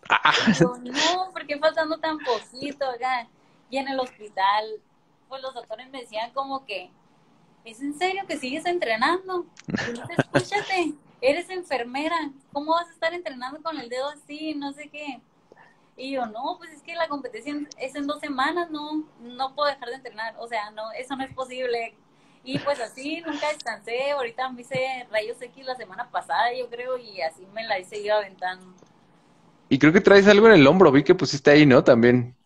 Ah. 0.08 0.32
no, 0.60 1.30
¿por 1.32 1.46
qué 1.46 1.58
faltando 1.58 1.98
tan 1.98 2.18
poquito 2.18 2.88
acá? 2.88 3.26
Y 3.70 3.78
en 3.78 3.88
el 3.88 3.98
hospital, 3.98 4.64
pues 5.34 5.42
los 5.42 5.54
doctores 5.54 5.90
me 5.90 6.02
decían 6.02 6.30
como 6.32 6.64
que, 6.64 6.92
¿es 7.64 7.80
en 7.80 7.98
serio 7.98 8.22
que 8.28 8.38
sigues 8.38 8.64
entrenando? 8.66 9.46
Escúchate, 10.16 10.94
eres 11.20 11.50
enfermera, 11.50 12.30
¿cómo 12.52 12.70
vas 12.70 12.86
a 12.86 12.92
estar 12.92 13.12
entrenando 13.12 13.60
con 13.60 13.76
el 13.76 13.88
dedo 13.88 14.10
así? 14.10 14.54
No 14.54 14.72
sé 14.72 14.88
qué. 14.90 15.20
Y 15.96 16.12
yo, 16.12 16.26
no, 16.26 16.54
pues 16.56 16.70
es 16.70 16.82
que 16.82 16.94
la 16.94 17.08
competencia 17.08 17.52
es 17.78 17.96
en 17.96 18.06
dos 18.06 18.20
semanas, 18.20 18.70
no, 18.70 19.02
no 19.20 19.54
puedo 19.56 19.68
dejar 19.68 19.88
de 19.88 19.96
entrenar. 19.96 20.36
O 20.38 20.46
sea, 20.46 20.70
no, 20.70 20.92
eso 20.92 21.16
no 21.16 21.24
es 21.24 21.34
posible. 21.34 21.96
Y 22.44 22.60
pues 22.60 22.78
así, 22.78 23.20
nunca 23.26 23.48
descansé. 23.48 24.12
Ahorita 24.12 24.48
me 24.50 24.60
hice 24.60 25.04
rayos 25.10 25.42
X 25.42 25.66
la 25.66 25.74
semana 25.74 26.08
pasada, 26.12 26.54
yo 26.56 26.70
creo, 26.70 26.96
y 26.96 27.22
así 27.22 27.44
me 27.52 27.64
la 27.64 27.76
he 27.78 27.84
seguido 27.84 28.18
aventando. 28.18 28.66
Y 29.68 29.80
creo 29.80 29.92
que 29.92 30.00
traes 30.00 30.28
algo 30.28 30.46
en 30.46 30.52
el 30.52 30.66
hombro, 30.68 30.92
vi 30.92 31.02
que 31.02 31.16
pusiste 31.16 31.50
ahí, 31.50 31.66
¿no? 31.66 31.82
También. 31.82 32.36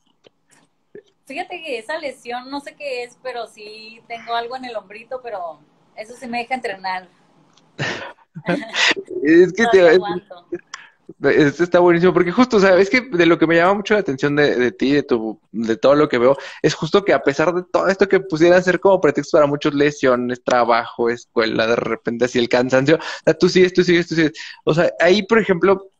Fíjate 1.28 1.62
que 1.62 1.78
esa 1.78 1.98
lesión, 1.98 2.50
no 2.50 2.60
sé 2.60 2.74
qué 2.74 3.04
es, 3.04 3.18
pero 3.22 3.46
sí 3.46 4.00
tengo 4.08 4.34
algo 4.34 4.56
en 4.56 4.64
el 4.64 4.74
hombrito, 4.74 5.20
pero 5.22 5.60
eso 5.94 6.14
sí 6.16 6.26
me 6.26 6.38
deja 6.38 6.54
entrenar. 6.54 7.06
es 9.22 9.52
que 9.52 9.66
te, 9.72 9.98
este 11.46 11.64
está 11.64 11.80
buenísimo, 11.80 12.14
porque 12.14 12.32
justo, 12.32 12.56
o 12.56 12.60
sea, 12.60 12.78
es 12.78 12.88
que 12.88 13.02
de 13.02 13.26
lo 13.26 13.38
que 13.38 13.46
me 13.46 13.56
llama 13.56 13.74
mucho 13.74 13.92
la 13.92 14.00
atención 14.00 14.36
de, 14.36 14.56
de, 14.56 14.72
ti, 14.72 14.92
de 14.92 15.02
tu, 15.02 15.38
de 15.52 15.76
todo 15.76 15.94
lo 15.96 16.08
que 16.08 16.16
veo, 16.16 16.34
es 16.62 16.74
justo 16.74 17.04
que 17.04 17.12
a 17.12 17.22
pesar 17.22 17.52
de 17.54 17.62
todo 17.70 17.88
esto 17.88 18.08
que 18.08 18.20
pusieran 18.20 18.64
ser 18.64 18.80
como 18.80 18.98
pretexto 18.98 19.36
para 19.36 19.46
muchas 19.46 19.74
lesiones, 19.74 20.42
trabajo, 20.42 21.10
escuela, 21.10 21.66
de 21.66 21.76
repente 21.76 22.24
así 22.24 22.38
el 22.38 22.48
cansancio, 22.48 22.96
o 22.96 23.00
sea, 23.24 23.34
tú 23.34 23.50
sigues, 23.50 23.74
tú 23.74 23.84
sigues, 23.84 24.08
tú 24.08 24.14
sigues. 24.14 24.32
O 24.64 24.72
sea, 24.72 24.90
ahí, 24.98 25.22
por 25.22 25.38
ejemplo, 25.38 25.90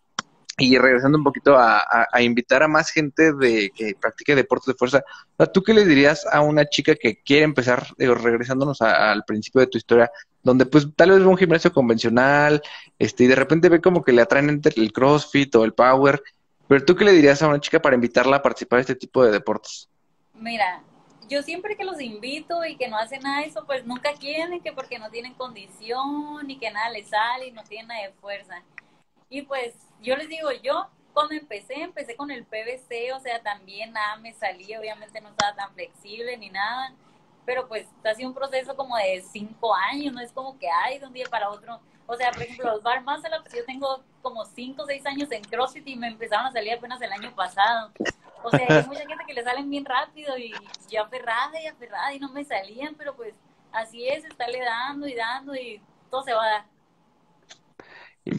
y 0.59 0.77
regresando 0.77 1.17
un 1.17 1.25
poquito 1.25 1.57
a, 1.57 1.87
a, 2.11 2.21
invitar 2.23 2.65
a 2.65 2.69
más 2.69 2.91
gente 2.91 3.33
de 3.33 3.71
que 3.71 3.95
practique 3.95 4.35
deportes 4.35 4.67
de 4.67 4.75
fuerza, 4.75 5.05
¿tú 5.53 5.63
qué 5.63 5.73
le 5.73 5.85
dirías 5.85 6.27
a 6.27 6.41
una 6.41 6.69
chica 6.69 6.97
que 6.97 7.21
quiere 7.23 7.45
empezar, 7.45 7.87
regresándonos 7.97 8.83
al 8.83 9.25
principio 9.25 9.61
de 9.61 9.69
tu 9.69 9.79
historia, 9.79 10.11
donde 10.43 10.67
pues 10.67 10.89
tal 10.97 11.11
vez 11.11 11.21
ve 11.21 11.27
un 11.27 11.37
gimnasio 11.37 11.73
convencional, 11.73 12.61
este, 12.99 13.25
y 13.25 13.27
de 13.29 13.37
repente 13.37 13.69
ve 13.69 13.81
como 13.81 14.03
que 14.03 14.13
le 14.13 14.23
atraen 14.23 14.51
entre 14.51 14.75
el 14.83 14.93
CrossFit 14.93 15.55
o 15.55 15.65
el 15.65 15.75
Power, 15.75 16.21
pero 16.67 16.85
tú 16.85 16.97
qué 16.97 17.05
le 17.05 17.13
dirías 17.13 17.41
a 17.41 17.49
una 17.49 17.61
chica 17.61 17.81
para 17.81 17.95
invitarla 17.95 18.37
a 18.37 18.43
participar 18.43 18.79
de 18.79 18.81
este 18.83 18.95
tipo 18.97 19.25
de 19.25 19.31
deportes? 19.31 19.89
Mira, 20.35 20.83
yo 21.29 21.43
siempre 21.43 21.77
que 21.77 21.85
los 21.85 22.01
invito 22.01 22.65
y 22.65 22.77
que 22.77 22.89
no 22.89 22.99
hacen 22.99 23.23
nada 23.23 23.43
de 23.43 23.47
eso, 23.47 23.65
pues 23.65 23.85
nunca 23.87 24.13
quieren, 24.15 24.61
que 24.61 24.73
porque 24.73 24.99
no 24.99 25.09
tienen 25.11 25.35
condición 25.35 26.51
y 26.51 26.59
que 26.59 26.71
nada 26.71 26.91
les 26.91 27.09
sale 27.09 27.47
y 27.47 27.53
no 27.53 27.63
tienen 27.65 27.89
nada 27.89 28.03
de 28.03 28.13
fuerza. 28.15 28.63
Y 29.29 29.43
pues 29.43 29.75
yo 30.01 30.17
les 30.17 30.29
digo, 30.29 30.51
yo 30.63 30.89
cuando 31.13 31.35
empecé, 31.35 31.75
empecé 31.75 32.17
con 32.17 32.31
el 32.31 32.45
PVC, 32.45 33.13
o 33.15 33.21
sea, 33.21 33.43
también 33.43 33.93
nada 33.93 34.17
me 34.17 34.33
salía, 34.35 34.79
obviamente 34.79 35.21
no 35.21 35.31
estaba 35.31 35.55
tan 35.55 35.75
flexible 35.75 36.37
ni 36.37 36.49
nada, 36.49 36.95
pero 37.45 37.67
pues 37.67 37.89
ha 38.05 38.15
sido 38.15 38.29
un 38.29 38.35
proceso 38.35 38.77
como 38.77 38.97
de 38.97 39.23
cinco 39.33 39.75
años, 39.75 40.13
no 40.15 40.21
es 40.21 40.33
como 40.33 40.59
que 40.59 40.69
hay 40.71 40.99
de 40.99 41.07
un 41.07 41.13
día 41.13 41.27
para 41.31 41.51
otro. 41.51 41.81
O 42.07 42.17
sea, 42.17 42.31
por 42.31 42.43
ejemplo, 42.43 42.71
los 42.73 42.83
bar 42.83 43.03
más 43.03 43.23
yo 43.23 43.65
tengo 43.67 44.03
como 44.23 44.45
cinco 44.47 44.85
o 44.85 44.87
seis 44.87 45.05
años 45.07 45.31
en 45.31 45.43
CrossFit 45.43 45.87
y 45.89 45.97
me 45.97 46.09
empezaron 46.09 46.47
a 46.47 46.53
salir 46.53 46.73
apenas 46.73 47.01
el 47.03 47.13
año 47.13 47.35
pasado. 47.35 47.93
O 48.43 48.51
sea, 48.51 48.67
hay 48.69 48.87
mucha 48.87 49.01
gente 49.01 49.25
que 49.27 49.35
le 49.35 49.43
salen 49.43 49.69
bien 49.69 49.85
rápido 49.85 50.39
y 50.39 50.53
yo 50.89 51.03
aferrada 51.03 51.61
y 51.61 51.67
aferrada 51.67 52.15
y 52.15 52.19
no 52.19 52.31
me 52.31 52.45
salían, 52.45 52.95
pero 52.95 53.15
pues 53.15 53.35
así 53.73 54.09
es, 54.09 54.25
estarle 54.25 54.61
dando 54.61 55.07
y 55.07 55.15
dando 55.15 55.55
y 55.55 55.83
todo 56.11 56.23
se 56.23 56.33
va 56.33 56.45
a 56.45 56.51
dar. 56.51 56.65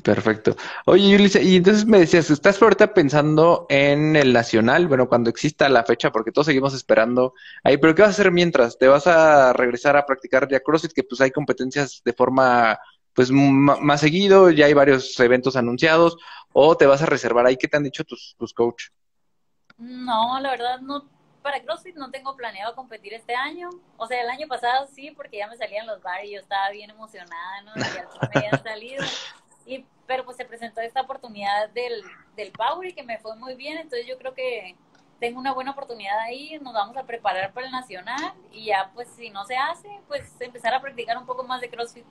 Perfecto. 0.03 0.55
Oye, 0.85 1.09
Yulisa, 1.09 1.41
y 1.41 1.55
entonces 1.55 1.85
me 1.85 1.99
decías, 1.99 2.29
¿estás 2.29 2.61
ahorita 2.61 2.93
pensando 2.93 3.65
en 3.69 4.15
el 4.15 4.33
nacional? 4.33 4.87
Bueno, 4.87 5.09
cuando 5.09 5.29
exista 5.29 5.67
la 5.67 5.83
fecha, 5.83 6.11
porque 6.11 6.31
todos 6.31 6.45
seguimos 6.45 6.75
esperando 6.75 7.33
ahí, 7.63 7.77
pero 7.77 7.95
¿qué 7.95 8.03
vas 8.03 8.09
a 8.09 8.11
hacer 8.11 8.31
mientras? 8.31 8.77
¿Te 8.77 8.87
vas 8.87 9.07
a 9.07 9.51
regresar 9.53 9.97
a 9.97 10.05
practicar 10.05 10.47
ya 10.47 10.59
CrossFit, 10.59 10.93
que 10.93 11.03
pues 11.03 11.21
hay 11.21 11.31
competencias 11.31 12.01
de 12.05 12.13
forma 12.13 12.77
pues 13.13 13.31
más 13.31 13.99
seguido, 13.99 14.51
ya 14.51 14.67
hay 14.67 14.73
varios 14.73 15.19
eventos 15.19 15.55
anunciados, 15.55 16.17
o 16.53 16.77
te 16.77 16.85
vas 16.85 17.01
a 17.01 17.07
reservar 17.07 17.47
ahí? 17.47 17.57
¿Qué 17.57 17.67
te 17.67 17.77
han 17.77 17.83
dicho 17.83 18.03
tus, 18.03 18.35
tus 18.37 18.53
coach? 18.53 18.89
No, 19.77 20.39
la 20.39 20.51
verdad 20.51 20.79
no, 20.81 21.09
para 21.41 21.63
CrossFit 21.63 21.95
no 21.95 22.11
tengo 22.11 22.35
planeado 22.35 22.75
competir 22.75 23.13
este 23.13 23.33
año. 23.33 23.69
O 23.97 24.05
sea, 24.05 24.21
el 24.21 24.29
año 24.29 24.47
pasado 24.47 24.87
sí, 24.93 25.11
porque 25.11 25.37
ya 25.37 25.47
me 25.47 25.57
salían 25.57 25.87
los 25.87 26.01
bar 26.01 26.23
y 26.23 26.33
yo 26.33 26.39
estaba 26.39 26.69
bien 26.69 26.91
emocionada, 26.91 27.61
¿no? 27.63 27.75
Ya 27.75 28.07
me 28.33 28.39
habían 28.39 28.63
salido. 28.63 29.03
Y, 29.69 29.85
pero 30.07 30.25
pues 30.25 30.37
se 30.37 30.45
presentó 30.45 30.81
esta 30.81 31.01
oportunidad 31.01 31.69
del, 31.69 32.01
del 32.35 32.51
Power 32.51 32.89
y 32.89 32.93
que 32.93 33.03
me 33.03 33.19
fue 33.19 33.35
muy 33.35 33.55
bien, 33.55 33.77
entonces 33.77 34.07
yo 34.07 34.17
creo 34.17 34.33
que 34.33 34.75
tengo 35.19 35.39
una 35.39 35.53
buena 35.53 35.71
oportunidad 35.71 36.17
ahí, 36.19 36.57
nos 36.61 36.73
vamos 36.73 36.97
a 36.97 37.03
preparar 37.03 37.53
para 37.53 37.67
el 37.67 37.71
nacional 37.71 38.33
y 38.51 38.65
ya 38.65 38.89
pues 38.95 39.07
si 39.15 39.29
no 39.29 39.45
se 39.45 39.55
hace, 39.55 39.87
pues 40.07 40.23
empezar 40.39 40.73
a 40.73 40.81
practicar 40.81 41.17
un 41.17 41.25
poco 41.25 41.43
más 41.43 41.61
de 41.61 41.69
CrossFit. 41.69 42.05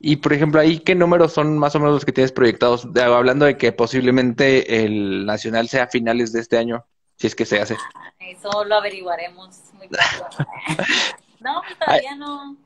Y 0.00 0.16
por 0.16 0.32
ejemplo, 0.32 0.60
ahí 0.60 0.78
qué 0.78 0.94
números 0.94 1.32
son 1.32 1.58
más 1.58 1.74
o 1.74 1.80
menos 1.80 1.94
los 1.94 2.04
que 2.04 2.12
tienes 2.12 2.32
proyectados, 2.32 2.86
hablando 2.96 3.46
de 3.46 3.58
que 3.58 3.72
posiblemente 3.72 4.84
el 4.84 5.26
nacional 5.26 5.68
sea 5.68 5.84
a 5.84 5.88
finales 5.88 6.32
de 6.32 6.40
este 6.40 6.56
año, 6.56 6.86
si 7.16 7.26
es 7.26 7.34
que 7.34 7.44
se 7.44 7.60
hace. 7.60 7.76
Eso 8.20 8.64
lo 8.64 8.76
averiguaremos 8.76 9.60
muy 9.74 9.88
pronto. 9.88 10.36
no, 11.40 11.62
pues, 11.62 11.78
todavía 11.78 12.14
no, 12.14 12.56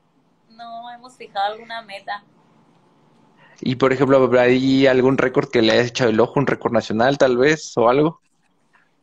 no 0.49 0.91
hemos 0.91 1.17
fijado 1.17 1.53
alguna 1.53 1.81
meta. 1.81 2.23
Y 3.65 3.75
por 3.75 3.93
ejemplo, 3.93 4.29
¿hay 4.39 4.87
algún 4.87 5.17
récord 5.17 5.49
que 5.49 5.61
le 5.61 5.71
hayas 5.71 5.87
echado 5.87 6.09
el 6.09 6.19
ojo, 6.19 6.37
un 6.37 6.47
récord 6.47 6.73
nacional 6.73 7.17
tal 7.17 7.37
vez 7.37 7.71
o 7.77 7.87
algo? 7.87 8.19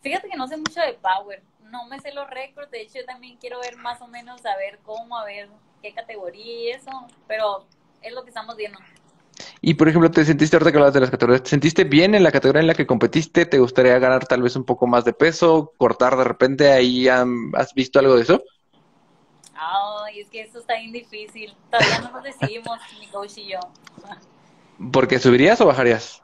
Fíjate 0.03 0.29
que 0.29 0.37
no 0.37 0.47
sé 0.47 0.59
mucho 0.59 0.81
de 0.81 0.99
Power, 1.01 1.43
no 1.71 1.87
me 1.87 1.99
sé 1.99 2.13
los 2.13 2.29
récords, 2.29 2.71
de 2.71 2.83
hecho 2.83 2.99
yo 2.99 3.07
también 3.07 3.39
quiero 3.39 3.59
ver 3.61 3.77
más 3.77 4.03
o 4.03 4.07
menos, 4.07 4.45
a 4.45 4.57
ver 4.59 4.79
cómo, 4.83 5.17
a 5.17 5.25
ver 5.25 5.49
qué 5.81 5.95
categoría 5.95 6.45
y 6.45 6.71
eso, 6.73 6.91
pero 7.27 7.65
es 8.03 8.13
lo 8.13 8.23
que 8.23 8.29
estamos 8.29 8.55
viendo. 8.57 8.79
Y 9.63 9.75
por 9.75 9.89
ejemplo, 9.89 10.11
¿te 10.11 10.27
sentiste 10.27 10.57
ahorita 10.57 10.73
que 10.73 10.77
hablabas 10.77 10.95
de 10.95 11.01
las 11.01 11.11
categorías? 11.11 11.43
¿Te 11.43 11.51
sentiste 11.51 11.85
bien 11.85 12.15
en 12.15 12.23
la 12.23 12.33
categoría 12.33 12.61
en 12.61 12.67
la 12.67 12.75
que 12.75 12.87
competiste? 12.87 13.47
¿Te 13.47 13.59
gustaría 13.59 13.99
ganar 13.99 14.27
tal 14.27 14.43
vez 14.43 14.57
un 14.57 14.65
poco 14.65 14.87
más 14.87 15.07
de 15.07 15.15
peso? 15.15 15.73
¿Cortar 15.79 16.17
de 16.17 16.25
repente? 16.25 16.71
¿Ahí 16.71 17.09
has 17.09 17.73
visto 17.75 17.99
algo 17.99 18.17
de 18.17 18.23
eso? 18.23 18.43
Ay, 19.55 20.21
es 20.21 20.29
que 20.29 20.43
eso 20.43 20.59
está 20.59 20.77
bien 20.77 20.93
difícil. 20.93 21.55
Todavía 21.71 22.01
no 22.01 22.11
nos 22.11 22.25
decidimos, 22.25 22.79
mi 22.99 23.07
coach 23.07 23.39
y 23.39 23.53
yo. 23.53 23.61
¿Porque 24.93 25.19
subirías 25.19 25.61
o 25.61 25.67
bajarías? 25.67 26.23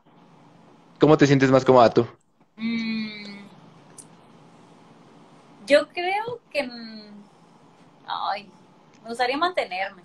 ¿Cómo 0.99 1.19
te 1.19 1.27
sientes 1.27 1.51
más 1.51 1.65
cómoda 1.65 1.93
tú? 1.93 2.07
Mm, 2.57 3.45
yo 5.67 5.87
creo 5.89 6.41
que... 6.51 6.61
Ay, 8.07 8.49
me 9.03 9.11
gustaría 9.11 9.37
mantenerme. 9.37 10.03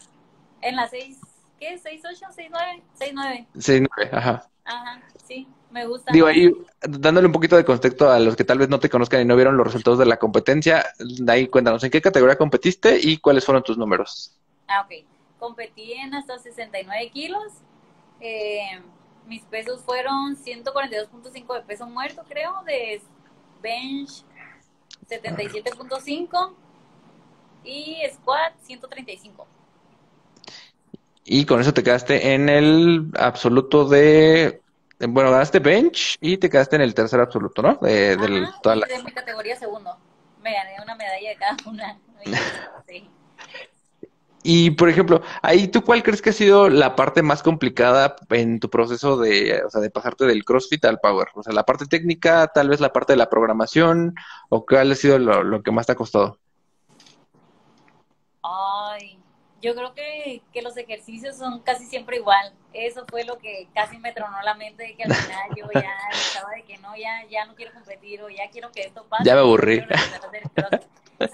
En 0.61 0.75
las 0.75 0.89
6, 0.89 1.17
¿qué? 1.59 1.79
¿6, 1.79 2.01
8, 2.13 2.25
6, 2.35 2.49
9? 2.51 2.83
6, 2.95 3.11
9. 3.13 3.47
6, 3.57 3.81
9, 3.95 4.11
ajá. 4.13 4.47
Ajá, 4.65 5.01
sí, 5.25 5.47
me 5.71 5.87
gusta. 5.87 6.11
Digo, 6.11 6.27
ahí, 6.27 6.51
dándole 6.81 7.27
un 7.27 7.33
poquito 7.33 7.55
de 7.55 7.65
contexto 7.65 8.11
a 8.11 8.19
los 8.19 8.35
que 8.35 8.43
tal 8.43 8.59
vez 8.59 8.69
no 8.69 8.79
te 8.79 8.89
conozcan 8.89 9.21
y 9.21 9.25
no 9.25 9.35
vieron 9.35 9.57
los 9.57 9.65
resultados 9.65 9.97
de 9.97 10.05
la 10.05 10.17
competencia, 10.17 10.85
ahí 11.27 11.47
cuéntanos, 11.47 11.83
¿en 11.83 11.89
qué 11.89 12.01
categoría 12.01 12.37
competiste 12.37 12.99
y 13.01 13.17
cuáles 13.17 13.45
fueron 13.45 13.63
tus 13.63 13.77
números? 13.77 14.37
Ah, 14.67 14.81
ok. 14.85 15.05
Competí 15.39 15.93
en 15.93 16.13
hasta 16.13 16.37
69 16.37 17.09
kilos 17.11 17.53
eh, 18.21 18.81
mis 19.27 19.43
pesos 19.43 19.81
fueron 19.81 20.37
142.5 20.37 21.55
de 21.55 21.61
peso 21.61 21.87
muerto, 21.87 22.23
creo, 22.27 22.61
de 22.65 23.01
bench 23.61 24.23
77.5 25.09 26.53
y 27.63 27.97
squat 28.13 28.53
135. 28.61 29.47
Y 31.23 31.45
con 31.45 31.61
eso 31.61 31.73
te 31.73 31.83
quedaste 31.83 32.33
en 32.33 32.49
el 32.49 33.11
absoluto 33.17 33.87
de. 33.87 34.61
Bueno, 34.99 35.31
ganaste 35.31 35.59
bench 35.59 36.17
y 36.19 36.37
te 36.37 36.49
quedaste 36.49 36.75
en 36.75 36.83
el 36.83 36.93
tercer 36.93 37.19
absoluto, 37.19 37.61
¿no? 37.61 37.75
De, 37.81 38.17
toda 38.61 38.75
la... 38.75 38.87
de 38.87 39.03
mi 39.03 39.11
categoría 39.11 39.55
segundo. 39.55 39.97
Me 40.43 40.53
gané 40.53 40.75
una 40.81 40.95
medalla 40.95 41.29
de 41.29 41.35
cada 41.35 41.57
una. 41.65 41.99
Sí. 42.87 43.09
Y, 44.43 44.71
por 44.71 44.89
ejemplo, 44.89 45.21
ahí 45.43 45.67
tú 45.67 45.83
cuál 45.83 46.01
crees 46.01 46.21
que 46.21 46.31
ha 46.31 46.33
sido 46.33 46.67
la 46.67 46.95
parte 46.95 47.21
más 47.21 47.43
complicada 47.43 48.15
en 48.29 48.59
tu 48.59 48.69
proceso 48.69 49.17
de, 49.17 49.61
o 49.63 49.69
sea, 49.69 49.81
de 49.81 49.91
pasarte 49.91 50.25
del 50.25 50.43
CrossFit 50.43 50.83
al 50.85 50.99
Power? 50.99 51.27
O 51.35 51.43
sea, 51.43 51.53
la 51.53 51.63
parte 51.63 51.85
técnica, 51.85 52.47
tal 52.47 52.69
vez 52.69 52.79
la 52.79 52.91
parte 52.91 53.13
de 53.13 53.17
la 53.17 53.29
programación, 53.29 54.15
o 54.49 54.65
cuál 54.65 54.91
ha 54.91 54.95
sido 54.95 55.19
lo, 55.19 55.61
que 55.61 55.71
más 55.71 55.85
te 55.85 55.91
ha 55.91 55.95
costado? 55.95 56.39
Ay, 58.41 59.19
yo 59.61 59.75
creo 59.75 59.93
que, 59.93 60.41
que, 60.51 60.63
los 60.63 60.75
ejercicios 60.75 61.37
son 61.37 61.59
casi 61.59 61.85
siempre 61.85 62.17
igual. 62.17 62.51
Eso 62.73 63.05
fue 63.07 63.23
lo 63.23 63.37
que 63.37 63.67
casi 63.75 63.99
me 63.99 64.11
tronó 64.11 64.41
la 64.41 64.55
mente 64.55 64.83
de 64.83 64.95
que 64.95 65.03
al 65.03 65.13
final 65.13 65.49
yo 65.55 65.67
ya 65.79 65.93
estaba 66.11 66.49
de 66.55 66.63
que 66.63 66.79
no, 66.79 66.95
ya, 66.95 67.27
ya 67.29 67.45
no 67.45 67.53
quiero 67.53 67.73
competir 67.73 68.23
o 68.23 68.29
ya 68.29 68.49
quiero 68.51 68.71
que 68.71 68.81
esto 68.81 69.05
pase. 69.07 69.23
Ya 69.23 69.35
me 69.35 69.41
aburrí. 69.41 69.83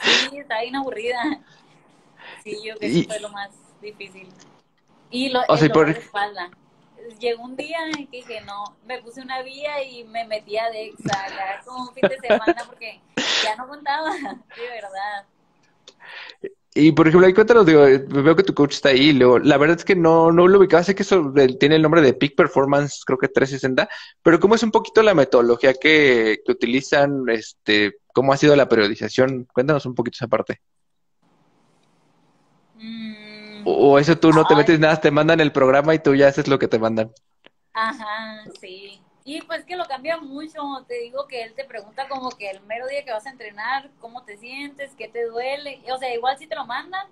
Sí, 0.02 0.38
está 0.38 0.62
bien 0.62 0.76
aburrida. 0.76 1.22
Sí, 2.48 2.58
yo 2.64 2.76
creo 2.78 2.80
que 2.80 3.00
eso 3.00 3.10
fue 3.10 3.20
lo 3.20 3.30
más 3.30 3.50
difícil. 3.82 4.30
Y 5.10 5.30
lo, 5.30 5.42
o 5.48 5.58
sea, 5.58 5.70
por... 5.70 5.90
espalda. 5.90 6.50
Llegó 7.20 7.44
un 7.44 7.56
día 7.56 7.78
en 7.86 8.08
que 8.08 8.18
dije, 8.18 8.42
no, 8.42 8.76
me 8.86 9.02
puse 9.02 9.22
una 9.22 9.42
vía 9.42 9.82
y 9.84 10.04
me 10.06 10.26
metí 10.26 10.58
a 10.58 10.70
Dexa, 10.70 11.28
ya 11.30 11.62
como 11.66 11.84
un 11.84 11.94
fin 11.94 12.04
de 12.10 12.18
semana, 12.20 12.64
porque 12.66 13.00
ya 13.44 13.56
no 13.56 13.68
contaba, 13.68 14.14
de 14.22 14.70
verdad. 14.70 15.26
Y 16.74 16.92
por 16.92 17.08
ejemplo, 17.08 17.26
ahí 17.26 17.34
cuéntanos, 17.34 17.66
digo, 17.66 17.82
veo 17.82 18.36
que 18.36 18.44
tu 18.44 18.54
coach 18.54 18.74
está 18.74 18.90
ahí, 18.90 19.14
luego, 19.14 19.40
la 19.40 19.58
verdad 19.58 19.78
es 19.78 19.86
que 19.86 19.96
no, 19.96 20.32
no 20.32 20.48
lo 20.48 20.60
ubicaba, 20.60 20.84
sé 20.84 20.96
que 20.96 21.04
eso 21.04 21.34
tiene 21.60 21.76
el 21.78 21.82
nombre 21.82 22.02
de 22.02 22.14
Peak 22.14 22.36
Performance, 22.36 23.04
creo 23.06 23.18
que 23.18 23.30
360, 23.30 23.88
pero 24.22 24.40
¿cómo 24.40 24.56
es 24.56 24.64
un 24.64 24.72
poquito 24.72 25.02
la 25.02 25.14
metodología 25.14 25.74
que, 25.74 26.42
que 26.46 26.52
utilizan? 26.52 27.24
Este, 27.30 27.98
¿Cómo 28.14 28.34
ha 28.34 28.38
sido 28.38 28.56
la 28.56 28.68
periodización? 28.68 29.48
Cuéntanos 29.54 29.86
un 29.86 29.96
poquito 29.96 30.18
esa 30.18 30.28
parte. 30.28 30.62
O 33.70 34.00
eso 34.00 34.18
tú 34.18 34.32
no 34.34 34.46
te 34.46 34.56
metes 34.56 34.80
nada, 34.80 35.00
te 35.02 35.12
mandan 35.12 35.40
el 35.40 35.52
programa 35.52 35.94
y 35.94 36.00
tú 36.00 36.16
ya 36.16 36.28
haces 36.28 36.48
lo 36.48 36.60
que 36.60 36.68
te 36.68 36.80
mandan. 36.80 37.12
Ajá, 37.74 38.44
sí. 38.60 39.02
Y 39.24 39.42
pues 39.44 39.66
que 39.66 39.76
lo 39.76 39.86
cambia 39.86 40.18
mucho, 40.18 40.62
te 40.88 40.96
digo 41.00 41.28
que 41.28 41.44
él 41.44 41.54
te 41.54 41.66
pregunta 41.66 42.08
como 42.08 42.30
que 42.32 42.50
el 42.50 42.62
mero 42.62 42.88
día 42.88 43.04
que 43.04 43.12
vas 43.12 43.26
a 43.26 43.30
entrenar, 43.30 43.92
cómo 44.00 44.24
te 44.24 44.38
sientes, 44.38 44.96
qué 44.96 45.08
te 45.10 45.26
duele, 45.26 45.82
o 45.92 45.98
sea, 45.98 46.14
igual 46.14 46.38
si 46.38 46.48
te 46.48 46.56
lo 46.56 46.66
mandan, 46.66 47.08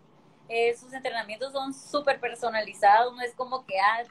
eh, 0.47 0.73
sus 0.75 0.93
entrenamientos 0.93 1.51
son 1.51 1.73
súper 1.73 2.19
personalizados, 2.21 3.13
no 3.15 3.21
es 3.21 3.35
como 3.35 3.65
que, 3.65 3.79
ah, 3.79 4.03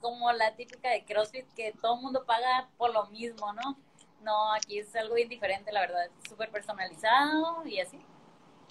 como 0.00 0.30
la 0.32 0.54
típica 0.54 0.90
de 0.90 1.04
CrossFit 1.04 1.46
que 1.54 1.72
todo 1.80 1.96
el 1.96 2.02
mundo 2.02 2.24
paga 2.24 2.68
por 2.76 2.92
lo 2.92 3.06
mismo, 3.06 3.52
¿no? 3.52 3.76
No, 4.22 4.52
aquí 4.54 4.78
es 4.78 4.94
algo 4.96 5.14
bien 5.16 5.28
diferente, 5.28 5.72
la 5.72 5.80
verdad, 5.80 6.10
súper 6.28 6.50
personalizado 6.50 7.66
y 7.66 7.80
así. 7.80 7.98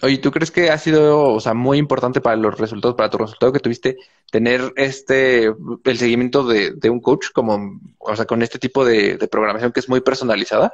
Oye, 0.04 0.20
¿tú 0.20 0.32
crees 0.32 0.52
que 0.52 0.70
ha 0.70 0.78
sido, 0.78 1.34
o 1.34 1.40
sea, 1.40 1.56
muy 1.56 1.80
importante 1.80 2.22
para 2.22 2.36
los 2.36 2.60
resultados, 2.60 2.96
para 2.96 3.10
tu 3.10 3.18
resultado 3.18 3.52
que 3.52 3.60
tuviste, 3.60 3.98
tener 4.32 4.74
este, 4.76 5.46
el 5.46 5.98
seguimiento 5.98 6.44
de, 6.44 6.72
de 6.72 6.90
un 6.90 7.00
coach 7.00 7.28
como, 7.34 7.80
o 7.98 8.16
sea, 8.16 8.26
con 8.26 8.44
este 8.44 8.60
tipo 8.60 8.86
de, 8.86 9.18
programación 9.32 9.72
que 9.72 9.80
es 9.80 9.90
muy 9.90 10.02
personalizada? 10.02 10.74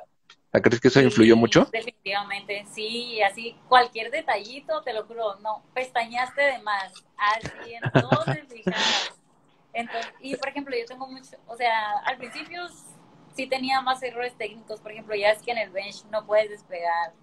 ¿Crees 0.52 0.82
que 0.82 0.90
eso 0.90 1.02
influyó 1.02 1.36
mucho? 1.36 1.68
Definitivamente, 1.72 2.66
sí, 2.72 3.22
así 3.24 3.56
cualquier 3.68 4.12
detallito, 4.12 4.84
te 4.84 4.94
lo 4.94 5.06
juro, 5.06 5.40
no, 5.40 5.64
pestañaste 5.74 6.42
de 6.42 6.60
más, 6.60 6.94
así 7.18 7.74
en 7.74 7.92
todo 7.92 8.24
Entonces, 9.74 10.14
y 10.22 10.36
por 10.36 10.50
ejemplo, 10.50 10.76
yo 10.78 10.86
tengo 10.86 11.08
mucho, 11.08 11.38
o 11.48 11.56
sea, 11.56 11.98
al 12.06 12.18
principio 12.18 12.62
sí 13.36 13.48
tenía 13.48 13.82
más 13.82 14.04
errores 14.04 14.38
técnicos, 14.38 14.80
por 14.80 14.92
ejemplo, 14.92 15.16
ya 15.16 15.32
es 15.32 15.42
que 15.42 15.52
en 15.52 15.58
el 15.58 15.72
bench 15.72 16.06
no 16.12 16.24
puedes 16.28 16.52
despegar, 16.52 17.14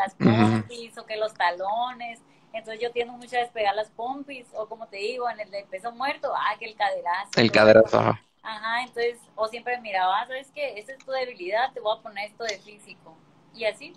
las 0.00 0.14
pompis 0.14 0.96
o 0.98 1.06
que 1.06 1.16
los 1.16 1.34
talones. 1.34 2.20
Entonces 2.52 2.82
yo 2.82 2.90
tiendo 2.90 3.12
mucho 3.12 3.36
a 3.36 3.40
despegar 3.40 3.74
las 3.74 3.90
pompis 3.90 4.46
o 4.54 4.66
como 4.66 4.88
te 4.88 4.96
digo, 4.96 5.28
en 5.30 5.40
el 5.40 5.50
de 5.50 5.64
peso 5.70 5.92
muerto, 5.92 6.32
ah, 6.34 6.56
que 6.58 6.66
el 6.66 6.74
caderazo. 6.74 7.30
El 7.36 7.52
caderazo, 7.52 8.00
ajá. 8.00 8.22
Ajá, 8.42 8.82
entonces, 8.82 9.18
o 9.34 9.46
siempre 9.48 9.78
miraba, 9.80 10.20
ah, 10.20 10.26
¿sabes 10.26 10.50
qué? 10.54 10.78
Esa 10.78 10.92
es 10.92 10.98
tu 10.98 11.10
debilidad, 11.10 11.72
te 11.72 11.80
voy 11.80 11.96
a 11.96 12.02
poner 12.02 12.30
esto 12.30 12.44
de 12.44 12.58
físico. 12.58 13.16
Y 13.54 13.64
así. 13.64 13.92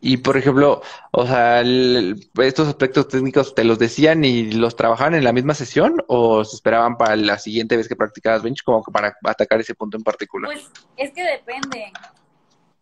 Y 0.00 0.18
por 0.18 0.36
ejemplo, 0.36 0.82
o 1.10 1.26
sea, 1.26 1.62
estos 1.62 2.68
aspectos 2.68 3.08
técnicos 3.08 3.54
te 3.54 3.64
los 3.64 3.78
decían 3.78 4.24
y 4.24 4.52
los 4.52 4.76
trabajaban 4.76 5.14
en 5.14 5.24
la 5.24 5.32
misma 5.32 5.54
sesión 5.54 6.04
o 6.06 6.44
se 6.44 6.54
esperaban 6.54 6.96
para 6.96 7.16
la 7.16 7.38
siguiente 7.38 7.76
vez 7.76 7.88
que 7.88 7.96
practicabas 7.96 8.42
bench 8.42 8.62
como 8.62 8.82
para 8.82 9.16
atacar 9.24 9.60
ese 9.60 9.74
punto 9.74 9.96
en 9.96 10.04
particular? 10.04 10.52
Pues 10.52 10.70
es 10.96 11.10
que 11.12 11.24
depende. 11.24 11.90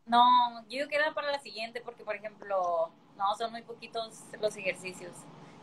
No, 0.07 0.63
yo 0.63 0.69
creo 0.69 0.89
que 0.89 0.97
era 0.97 1.15
para 1.15 1.33
la 1.33 1.41
siguiente 1.41 1.81
porque, 1.85 2.05
por 2.05 2.15
ejemplo, 2.15 2.91
no, 3.17 3.35
son 3.37 3.51
muy 3.51 3.63
poquitos 3.63 4.21
los 4.41 4.57
ejercicios. 4.57 5.13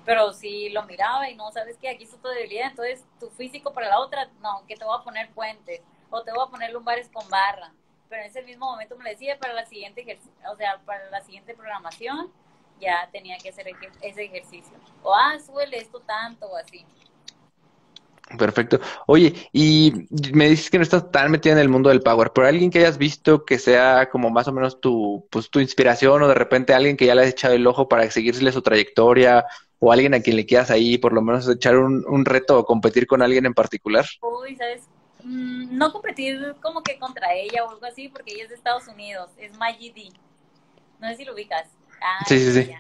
Pero 0.06 0.34
si 0.34 0.70
lo 0.70 0.84
miraba 0.84 1.30
y 1.30 1.36
no, 1.36 1.50
sabes 1.52 1.78
que 1.78 1.88
aquí 1.88 2.04
está 2.04 2.18
tu 2.18 2.28
debilidad, 2.28 2.72
entonces 2.72 3.06
tu 3.20 3.30
físico 3.30 3.74
para 3.74 3.88
la 3.88 4.00
otra, 4.00 4.30
no, 4.42 4.66
que 4.68 4.76
te 4.76 4.84
voy 4.84 4.98
a 5.00 5.04
poner 5.04 5.32
puentes 5.32 5.82
o 6.10 6.22
te 6.24 6.32
voy 6.32 6.46
a 6.46 6.52
poner 6.52 6.72
lumbares 6.72 7.10
con 7.10 7.28
barra. 7.30 7.72
Pero 8.10 8.22
en 8.22 8.28
ese 8.28 8.42
mismo 8.44 8.66
momento 8.66 8.98
me 8.98 9.10
decía 9.10 9.40
para 9.40 9.54
la 9.54 9.66
siguiente, 9.66 10.20
o 10.52 10.56
sea, 10.58 10.78
para 10.86 11.10
la 11.10 11.22
siguiente 11.22 11.56
programación 11.56 12.32
ya 12.82 13.10
tenía 13.12 13.38
que 13.38 13.50
hacer 13.50 13.68
ese 14.02 14.24
ejercicio. 14.26 14.78
O, 15.04 15.16
ah, 15.16 15.40
suele 15.40 15.78
esto 15.78 16.02
tanto 16.02 16.48
o 16.48 16.58
así. 16.58 16.86
Perfecto. 18.38 18.80
Oye, 19.06 19.34
y 19.52 20.08
me 20.34 20.50
dices 20.50 20.70
que 20.70 20.78
no 20.78 20.84
estás 20.84 21.12
tan 21.12 21.30
metida 21.30 21.54
en 21.54 21.60
el 21.60 21.70
mundo 21.70 21.90
del 21.90 22.02
power, 22.02 22.32
pero 22.34 22.48
alguien 22.48 22.72
que 22.72 22.80
hayas 22.80 22.98
visto 22.98 23.46
que 23.46 23.60
sea 23.60 24.10
como 24.10 24.30
más 24.30 24.48
o 24.48 24.54
menos 24.54 24.80
tu, 24.82 25.28
pues, 25.30 25.50
tu 25.50 25.60
inspiración 25.60 26.22
o 26.22 26.28
de 26.28 26.34
repente 26.34 26.74
alguien 26.74 26.98
que 26.98 27.06
ya 27.06 27.16
le 27.16 27.24
has 27.24 27.30
echado 27.30 27.54
el 27.54 27.68
ojo 27.68 27.88
para 27.88 28.10
seguirle 28.10 28.52
su 28.52 28.62
trayectoria 28.62 29.46
o 29.80 29.92
alguien 29.92 30.14
a 30.14 30.22
quien 30.22 30.38
le 30.38 30.46
quieras 30.46 30.72
ahí 30.72 30.98
por 30.98 31.14
lo 31.14 31.22
menos 31.22 31.48
echar 31.48 31.78
un, 31.78 32.06
un 32.08 32.26
reto 32.26 32.58
o 32.60 32.66
competir 32.66 33.06
con 33.06 33.22
alguien 33.22 33.46
en 33.46 33.54
particular. 33.54 34.06
Uy, 34.22 34.56
¿sabes? 34.56 34.84
Mm, 35.24 35.78
no 35.78 35.92
competir 35.92 36.56
como 36.62 36.82
que 36.82 36.98
contra 36.98 37.34
ella 37.34 37.66
o 37.66 37.72
algo 37.72 37.86
así 37.86 38.10
porque 38.10 38.34
ella 38.34 38.44
es 38.44 38.50
de 38.50 38.56
Estados 38.56 38.88
Unidos, 38.88 39.30
es 39.38 39.56
Maggie 39.58 39.94
D. 39.94 40.10
No 41.00 41.10
sé 41.10 41.18
si 41.18 41.26
lo 41.26 41.34
ubicas. 41.34 41.68
sí, 42.26 42.40
sí, 42.40 42.52
sí. 42.52 42.72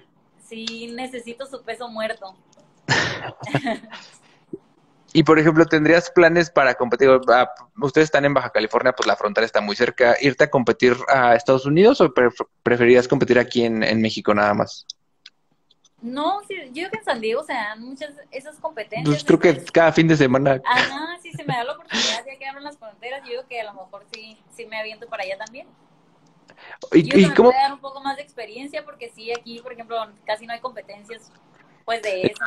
Sí, 0.43 0.93
necesito 0.93 1.45
su 1.45 1.61
peso 1.63 1.87
muerto. 1.89 2.35
Y 5.13 5.23
por 5.23 5.37
ejemplo, 5.37 5.65
¿tendrías 5.67 6.09
planes 6.09 6.49
para 6.49 6.73
competir? 6.73 7.07
Ah, 7.29 7.47
ustedes 7.79 8.05
están 8.05 8.25
en 8.25 8.33
Baja 8.33 8.49
California, 8.49 8.93
pues 8.93 9.05
la 9.05 9.15
frontera 9.15 9.45
está 9.45 9.61
muy 9.61 9.75
cerca. 9.75 10.15
¿Irte 10.19 10.45
a 10.45 10.49
competir 10.49 10.97
a 11.07 11.35
Estados 11.35 11.67
Unidos 11.67 12.01
o 12.01 12.11
preferirías 12.63 13.07
competir 13.07 13.37
aquí 13.37 13.63
en, 13.63 14.01
México 14.01 14.33
nada 14.33 14.55
más? 14.55 14.87
No, 16.01 16.41
sí, 16.47 16.55
yo 16.73 16.73
creo 16.73 16.91
que 16.91 16.97
en 16.97 17.05
San 17.05 17.21
Diego 17.21 17.43
se 17.43 17.53
dan 17.53 17.79
muchas 17.81 18.09
esas 18.31 18.57
competencias. 18.57 19.07
Pues 19.07 19.23
creo 19.23 19.39
que 19.39 19.63
cada 19.71 19.93
fin 19.93 20.07
de 20.07 20.17
semana. 20.17 20.59
Ajá, 20.65 21.17
sí, 21.21 21.31
se 21.31 21.43
me 21.43 21.53
da 21.53 21.63
la 21.63 21.73
oportunidad, 21.73 22.25
ya 22.25 22.37
que 22.37 22.47
abren 22.47 22.63
las 22.63 22.77
fronteras, 22.77 23.21
yo 23.21 23.29
creo 23.29 23.47
que 23.47 23.61
a 23.61 23.65
lo 23.65 23.73
mejor 23.73 24.03
sí, 24.11 24.37
sí 24.55 24.65
me 24.65 24.77
aviento 24.79 25.07
para 25.07 25.23
allá 25.23 25.37
también. 25.37 25.67
¿Y, 26.91 27.03
yo 27.03 27.19
y 27.19 27.33
cómo? 27.33 27.51
dar 27.51 27.71
un 27.71 27.79
poco 27.79 28.01
más 28.01 28.15
de 28.15 28.23
experiencia 28.23 28.83
porque 28.83 29.11
sí, 29.15 29.31
aquí, 29.31 29.59
por 29.59 29.73
ejemplo, 29.73 29.95
casi 30.25 30.47
no 30.47 30.53
hay 30.53 30.59
competencias 30.59 31.31
pues 31.85 32.01
de 32.01 32.23
eso 32.23 32.43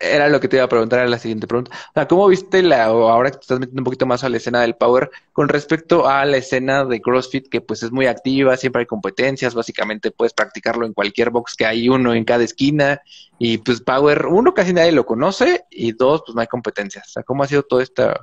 era 0.00 0.28
lo 0.28 0.40
que 0.40 0.48
te 0.48 0.56
iba 0.56 0.64
a 0.64 0.68
preguntar 0.68 1.04
en 1.04 1.10
la 1.10 1.18
siguiente 1.18 1.46
pregunta. 1.46 1.76
O 1.90 1.92
sea, 1.92 2.08
¿cómo 2.08 2.26
viste 2.26 2.62
la, 2.62 2.92
o 2.92 3.08
ahora 3.08 3.30
que 3.30 3.36
te 3.36 3.42
estás 3.42 3.60
metiendo 3.60 3.80
un 3.80 3.84
poquito 3.84 4.06
más 4.06 4.24
a 4.24 4.30
la 4.30 4.38
escena 4.38 4.62
del 4.62 4.74
Power, 4.74 5.10
con 5.32 5.48
respecto 5.48 6.08
a 6.08 6.24
la 6.24 6.38
escena 6.38 6.84
de 6.84 7.00
CrossFit, 7.00 7.48
que 7.48 7.60
pues 7.60 7.82
es 7.82 7.92
muy 7.92 8.06
activa, 8.06 8.56
siempre 8.56 8.80
hay 8.80 8.86
competencias, 8.86 9.54
básicamente 9.54 10.10
puedes 10.10 10.32
practicarlo 10.32 10.86
en 10.86 10.94
cualquier 10.94 11.30
box 11.30 11.54
que 11.54 11.66
hay 11.66 11.88
uno 11.88 12.14
en 12.14 12.24
cada 12.24 12.44
esquina, 12.44 13.02
y 13.38 13.58
pues 13.58 13.82
Power, 13.82 14.26
uno, 14.26 14.54
casi 14.54 14.72
nadie 14.72 14.92
lo 14.92 15.04
conoce, 15.04 15.64
y 15.70 15.92
dos, 15.92 16.22
pues 16.24 16.34
no 16.34 16.40
hay 16.40 16.46
competencias. 16.46 17.06
O 17.08 17.10
sea, 17.10 17.22
¿cómo 17.22 17.42
ha 17.42 17.46
sido 17.46 17.62
todo 17.62 17.80
esto? 17.80 18.14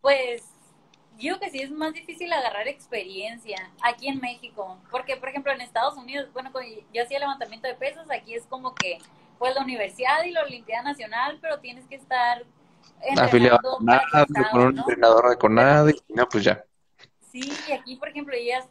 Pues 0.00 0.42
yo 1.18 1.38
que 1.38 1.50
sí 1.50 1.60
es 1.60 1.70
más 1.70 1.92
difícil 1.92 2.32
agarrar 2.32 2.68
experiencia 2.68 3.70
aquí 3.82 4.08
en 4.08 4.20
México, 4.20 4.78
porque 4.90 5.16
por 5.16 5.28
ejemplo 5.28 5.52
en 5.52 5.60
Estados 5.60 5.96
Unidos, 5.96 6.28
bueno, 6.32 6.50
yo 6.92 7.02
hacía 7.02 7.18
levantamiento 7.18 7.68
de 7.68 7.74
pesos, 7.74 8.04
aquí 8.10 8.34
es 8.34 8.44
como 8.46 8.74
que 8.74 8.98
pues 9.38 9.54
la 9.54 9.62
universidad 9.62 10.24
y 10.24 10.30
la 10.30 10.42
Olimpiada 10.42 10.82
Nacional, 10.84 11.38
pero 11.40 11.58
tienes 11.60 11.86
que 11.86 11.96
estar 11.96 12.44
afiliado 13.18 13.78
con 14.50 14.60
un 14.60 14.78
entrenador 14.78 15.30
de 15.30 15.36
CONAD 15.36 15.88
y 15.88 16.12
no, 16.12 16.28
pues 16.28 16.44
ya. 16.44 16.64
Sí, 17.30 17.52
y 17.68 17.72
aquí, 17.72 17.96
por 17.96 18.08
ejemplo, 18.08 18.34
ella, 18.34 18.64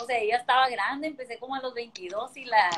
o 0.00 0.04
sea, 0.04 0.18
ella 0.18 0.38
estaba 0.38 0.68
grande, 0.68 1.08
empecé 1.08 1.38
como 1.38 1.54
a 1.54 1.60
los 1.60 1.74
22 1.74 2.36
y 2.36 2.44
la, 2.46 2.70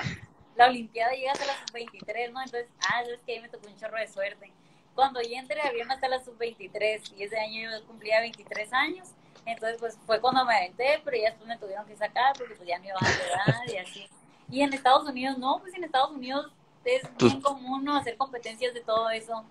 la 0.57 0.67
Olimpiada 0.67 1.13
llega 1.13 1.33
a 1.33 1.47
las 1.47 1.73
23, 1.73 2.33
¿no? 2.33 2.41
Entonces, 2.41 2.69
ah, 2.89 3.03
es 3.03 3.21
que 3.25 3.33
ahí 3.33 3.41
me 3.41 3.49
tocó 3.49 3.69
un 3.69 3.77
chorro 3.77 3.99
de 3.99 4.09
suerte. 4.09 4.53
cuando 4.95 5.21
yo 5.23 5.37
entré 5.37 5.61
había 5.61 5.85
hasta 5.89 6.09
la 6.09 6.23
sub-23 6.23 7.15
y 7.17 7.23
ese 7.23 7.39
año 7.39 7.71
yo 7.71 7.87
cumplía 7.87 8.21
23 8.21 8.73
años. 8.73 9.09
Entonces, 9.45 9.79
pues 9.79 9.99
fue 10.07 10.21
cuando 10.21 10.45
me 10.45 10.57
aventé, 10.57 11.01
pero 11.05 11.17
ya 11.17 11.31
después 11.31 11.47
me 11.47 11.57
tuvieron 11.59 11.87
que 11.87 11.97
sacar 11.97 12.37
porque 12.37 12.55
pues 12.57 12.69
ya 12.69 12.79
me 12.81 12.89
iban 12.89 13.05
a 13.05 13.09
edad 13.09 13.61
y 13.73 13.77
así. 13.77 14.09
Y 14.51 14.63
en 14.63 14.73
Estados 14.73 15.09
Unidos 15.09 15.39
no, 15.39 15.59
pues 15.61 15.75
en 15.75 15.85
Estados 15.85 16.11
Unidos 16.11 16.51
es 16.87 17.03
pues 17.19 17.33
bien 17.33 17.43
común 17.43 17.85
¿no? 17.85 17.97
hacer 17.97 18.17
competencias 18.17 18.73
de 18.75 18.81
todo 18.81 19.11
eso. 19.11 19.45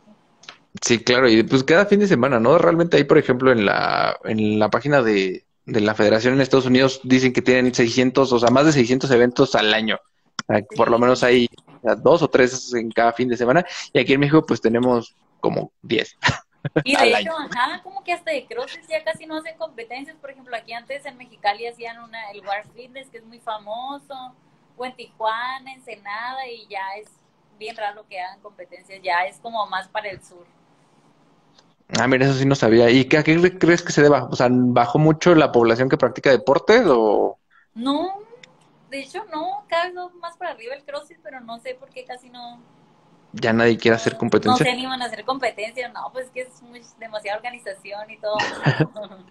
Sí, 0.81 1.03
claro, 1.03 1.29
y 1.29 1.43
pues 1.43 1.63
cada 1.63 1.85
fin 1.85 1.99
de 1.99 2.07
semana, 2.07 2.39
¿no? 2.39 2.57
Realmente 2.57 2.97
ahí, 2.97 3.05
por 3.05 3.17
ejemplo, 3.17 3.51
en 3.51 3.65
la, 3.65 4.17
en 4.25 4.59
la 4.59 4.69
página 4.69 5.01
de, 5.01 5.45
de 5.65 5.81
la 5.81 5.95
federación 5.95 6.33
en 6.33 6.41
Estados 6.41 6.65
Unidos 6.65 6.99
dicen 7.03 7.33
que 7.33 7.41
tienen 7.41 7.73
600, 7.73 8.31
o 8.31 8.39
sea, 8.39 8.49
más 8.49 8.65
de 8.65 8.73
600 8.73 9.09
eventos 9.11 9.55
al 9.55 9.73
año. 9.73 9.99
Por 10.75 10.91
lo 10.91 10.99
menos 10.99 11.23
hay 11.23 11.49
dos 11.97 12.21
o 12.21 12.27
tres 12.27 12.73
en 12.73 12.91
cada 12.91 13.13
fin 13.13 13.29
de 13.29 13.37
semana. 13.37 13.65
Y 13.93 13.99
aquí 13.99 14.13
en 14.13 14.19
México, 14.19 14.45
pues 14.45 14.61
tenemos 14.61 15.15
como 15.39 15.71
10. 15.81 16.17
Y 16.83 16.95
de 16.95 17.19
hecho, 17.19 17.31
ajá, 17.37 17.79
como 17.83 18.03
que 18.03 18.11
hasta 18.11 18.31
de 18.31 18.47
crosses 18.47 18.87
ya 18.87 19.03
casi 19.03 19.27
no 19.27 19.37
hacen 19.37 19.55
competencias. 19.55 20.17
Por 20.17 20.31
ejemplo, 20.31 20.55
aquí 20.55 20.73
antes 20.73 21.05
en 21.05 21.15
Mexicali 21.15 21.67
hacían 21.67 22.01
una, 22.01 22.31
el 22.31 22.41
War 22.41 22.65
Fitness, 22.73 23.07
que 23.09 23.19
es 23.19 23.23
muy 23.23 23.39
famoso, 23.39 24.33
o 24.75 24.83
en 24.83 24.95
Tijuana, 24.95 25.73
Ensenada, 25.73 26.47
y 26.47 26.67
ya 26.67 26.81
es 26.99 27.07
bien 27.57 27.75
raro 27.75 28.05
que 28.07 28.19
hagan 28.19 28.39
competencias, 28.41 29.01
ya 29.03 29.25
es 29.25 29.39
como 29.39 29.65
más 29.67 29.87
para 29.87 30.09
el 30.09 30.23
sur. 30.23 30.45
Ah, 31.99 32.07
mira, 32.07 32.25
eso 32.25 32.33
sí 32.35 32.45
no 32.45 32.55
sabía. 32.55 32.89
¿Y 32.89 33.05
qué, 33.05 33.17
a 33.17 33.23
qué 33.23 33.57
crees 33.57 33.83
que 33.83 33.91
se 33.91 34.01
deba? 34.01 34.25
O 34.25 34.35
sea, 34.35 34.47
¿bajó 34.49 34.97
mucho 34.97 35.35
la 35.35 35.51
población 35.51 35.89
que 35.89 35.97
practica 35.97 36.31
deportes 36.31 36.83
o...? 36.87 37.37
No, 37.75 38.19
de 38.89 39.01
hecho 39.01 39.23
no, 39.31 39.65
cada 39.67 39.85
vez 39.85 39.95
más 40.19 40.35
para 40.37 40.51
arriba 40.51 40.73
el 40.73 40.83
CrossFit, 40.83 41.19
pero 41.21 41.41
no 41.41 41.59
sé 41.59 41.75
por 41.75 41.89
qué 41.89 42.05
casi 42.05 42.29
no... 42.29 42.59
Ya 43.33 43.51
nadie 43.51 43.77
quiere 43.77 43.95
hacer 43.95 44.17
competencia. 44.17 44.65
No 44.65 44.71
se 44.71 44.71
animan 44.71 45.01
a 45.01 45.05
hacer 45.05 45.25
competencia, 45.25 45.89
no, 45.89 46.09
pues 46.13 46.29
que 46.31 46.41
es 46.41 46.61
muy, 46.61 46.81
demasiada 46.99 47.37
organización 47.37 48.09
y 48.09 48.17
todo. 48.17 48.37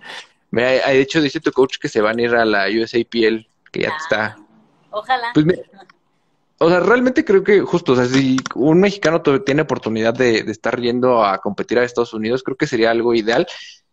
mira, 0.51 0.69
de 0.69 1.01
hecho 1.01 1.23
dice 1.23 1.41
tu 1.41 1.51
coach 1.53 1.79
que 1.79 1.89
se 1.89 2.03
van 2.03 2.19
a 2.19 2.23
ir 2.23 2.35
a 2.35 2.45
la 2.45 2.67
USAPL, 2.69 3.49
que 3.73 3.81
ya 3.81 3.97
está... 3.97 4.37
Ojalá. 4.91 5.31
Pues 5.33 5.47
o 6.65 6.69
sea, 6.71 6.81
realmente 6.81 7.25
creo 7.25 7.45
que 7.45 7.61
justo, 7.61 7.93
o 7.93 7.97
sea, 7.97 8.07
si 8.07 8.39
un 8.55 8.81
mexicano 8.81 9.21
tiene 9.23 9.63
oportunidad 9.63 10.15
de, 10.15 10.39
estar 10.51 10.81
yendo 10.81 11.23
a 11.23 11.39
competir 11.39 11.79
a 11.79 11.85
Estados 11.85 12.15
Unidos, 12.15 12.43
creo 12.43 12.57
que 12.57 12.67
sería 12.67 12.91
algo 12.91 13.15
ideal. 13.15 13.47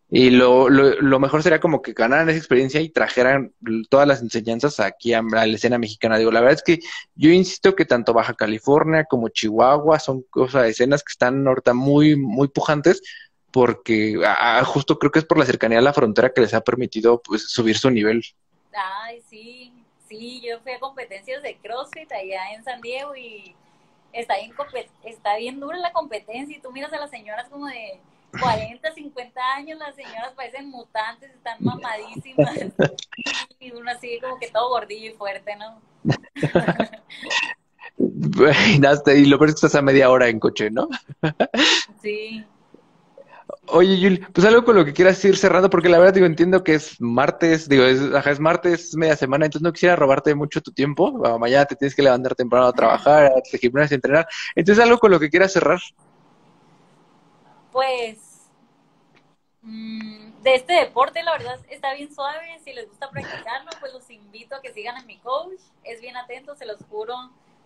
Y 0.10 0.30
lo, 0.30 0.70
lo, 0.70 1.20
mejor 1.20 1.42
sería 1.42 1.62
como 1.62 1.82
que 1.82 1.94
ganaran 1.94 2.30
esa 2.30 2.38
experiencia 2.38 2.82
y 2.82 2.90
trajeran 2.90 3.54
todas 3.90 4.06
las 4.08 4.22
enseñanzas 4.22 4.80
aquí 4.82 5.14
a, 5.14 5.22
la 5.22 5.46
escena 5.46 5.78
mexicana. 5.78 6.18
Digo, 6.18 6.32
la 6.32 6.42
verdad 6.42 6.58
es 6.58 6.64
que 6.64 6.80
yo 7.16 7.30
insisto 7.30 7.76
que 7.76 7.86
tanto 7.86 8.14
Baja 8.14 8.34
California 8.34 9.06
como 9.06 9.30
Chihuahua 9.30 10.00
son 10.00 10.24
cosas, 10.30 10.68
escenas 10.68 11.04
que 11.04 11.12
están 11.12 11.48
ahorita 11.48 11.74
muy, 11.74 12.18
muy 12.18 12.50
pujantes, 12.50 13.02
porque 13.52 14.18
justo 14.66 14.98
creo 15.00 15.12
que 15.12 15.20
es 15.20 15.26
por 15.26 15.38
la 15.38 15.46
cercanía 15.46 15.80
a 15.80 15.82
la 15.82 15.94
frontera 15.94 16.34
que 16.34 16.42
les 16.42 16.54
ha 16.54 16.62
permitido 16.62 17.22
pues 17.22 17.50
subir 17.50 17.78
su 17.78 17.90
nivel. 17.90 18.22
Ay, 18.74 19.22
sí, 19.30 19.71
Sí, 20.12 20.42
yo 20.46 20.60
fui 20.60 20.74
a 20.74 20.80
competencias 20.80 21.42
de 21.42 21.56
CrossFit 21.56 22.12
allá 22.12 22.52
en 22.54 22.66
San 22.66 22.82
Diego 22.82 23.16
y 23.16 23.56
está 24.12 24.36
bien, 24.36 24.52
está 25.06 25.38
bien 25.38 25.58
dura 25.58 25.78
la 25.78 25.94
competencia 25.94 26.58
y 26.58 26.60
tú 26.60 26.70
miras 26.74 26.92
a 26.92 27.00
las 27.00 27.10
señoras 27.10 27.48
como 27.48 27.68
de 27.68 27.98
40, 28.38 28.94
50 28.94 29.42
años, 29.56 29.80
las 29.80 29.96
señoras 29.96 30.34
parecen 30.36 30.70
mutantes, 30.70 31.32
están 31.32 31.56
mamadísimas 31.62 32.58
y 33.62 33.72
uno 33.72 33.90
así 33.90 34.20
como 34.20 34.38
que 34.38 34.50
todo 34.50 34.68
gordillo 34.68 35.12
y 35.12 35.14
fuerte, 35.14 35.56
¿no? 35.56 35.82
y 37.98 39.26
lo 39.28 39.38
peor 39.38 39.50
es 39.50 39.56
que 39.56 39.66
estás 39.66 39.76
a 39.76 39.82
media 39.82 40.10
hora 40.10 40.28
en 40.28 40.42
coche, 40.42 40.70
¿no? 40.70 40.90
sí. 42.02 42.46
Oye, 43.68 43.98
Yuli, 44.00 44.18
pues 44.18 44.46
algo 44.46 44.64
con 44.64 44.76
lo 44.76 44.86
que 44.86 44.94
quieras 44.94 45.24
ir 45.26 45.38
cerrando, 45.38 45.70
porque 45.70 45.90
la 45.90 45.98
verdad 45.98 46.14
digo, 46.14 46.26
entiendo 46.26 46.64
que 46.64 46.76
es 46.76 47.00
martes, 47.00 47.68
digo, 47.68 47.84
es, 47.84 48.00
es 48.02 48.40
martes, 48.40 48.90
es 48.90 48.96
media 48.96 49.16
semana, 49.16 49.46
entonces 49.46 49.64
no 49.64 49.74
quisiera 49.74 49.96
robarte 49.96 50.36
mucho 50.36 50.62
tu 50.62 50.72
tiempo. 50.72 51.12
mañana 51.40 51.66
te 51.66 51.76
tienes 51.76 51.96
que 51.96 52.04
levantar 52.04 52.36
temprano 52.36 52.68
a 52.68 52.74
trabajar, 52.74 53.26
a 53.26 53.58
gimnasio, 53.58 53.96
a 53.96 53.98
entrenar. 53.98 54.28
Entonces, 54.56 54.84
algo 54.84 55.00
con 55.00 55.12
lo 55.12 55.20
que 55.20 55.30
quieras 55.30 55.54
cerrar. 55.54 55.80
Pues, 57.72 58.18
mm, 59.62 60.42
de 60.44 60.56
este 60.56 60.74
deporte, 60.74 61.24
la 61.24 61.34
verdad, 61.34 61.60
está 61.70 61.94
bien 61.94 62.14
suave. 62.14 62.60
Si 62.64 62.74
les 62.74 62.88
gusta 62.90 63.10
practicarlo, 63.10 63.72
pues 63.80 63.94
los 63.94 64.10
invito 64.10 64.56
a 64.56 64.62
que 64.62 64.74
sigan 64.74 64.98
a 64.98 65.04
mi 65.04 65.18
coach. 65.20 65.60
Es 65.84 66.02
bien 66.02 66.18
atento, 66.18 66.56
se 66.56 66.66
los 66.66 66.78
juro, 66.90 67.16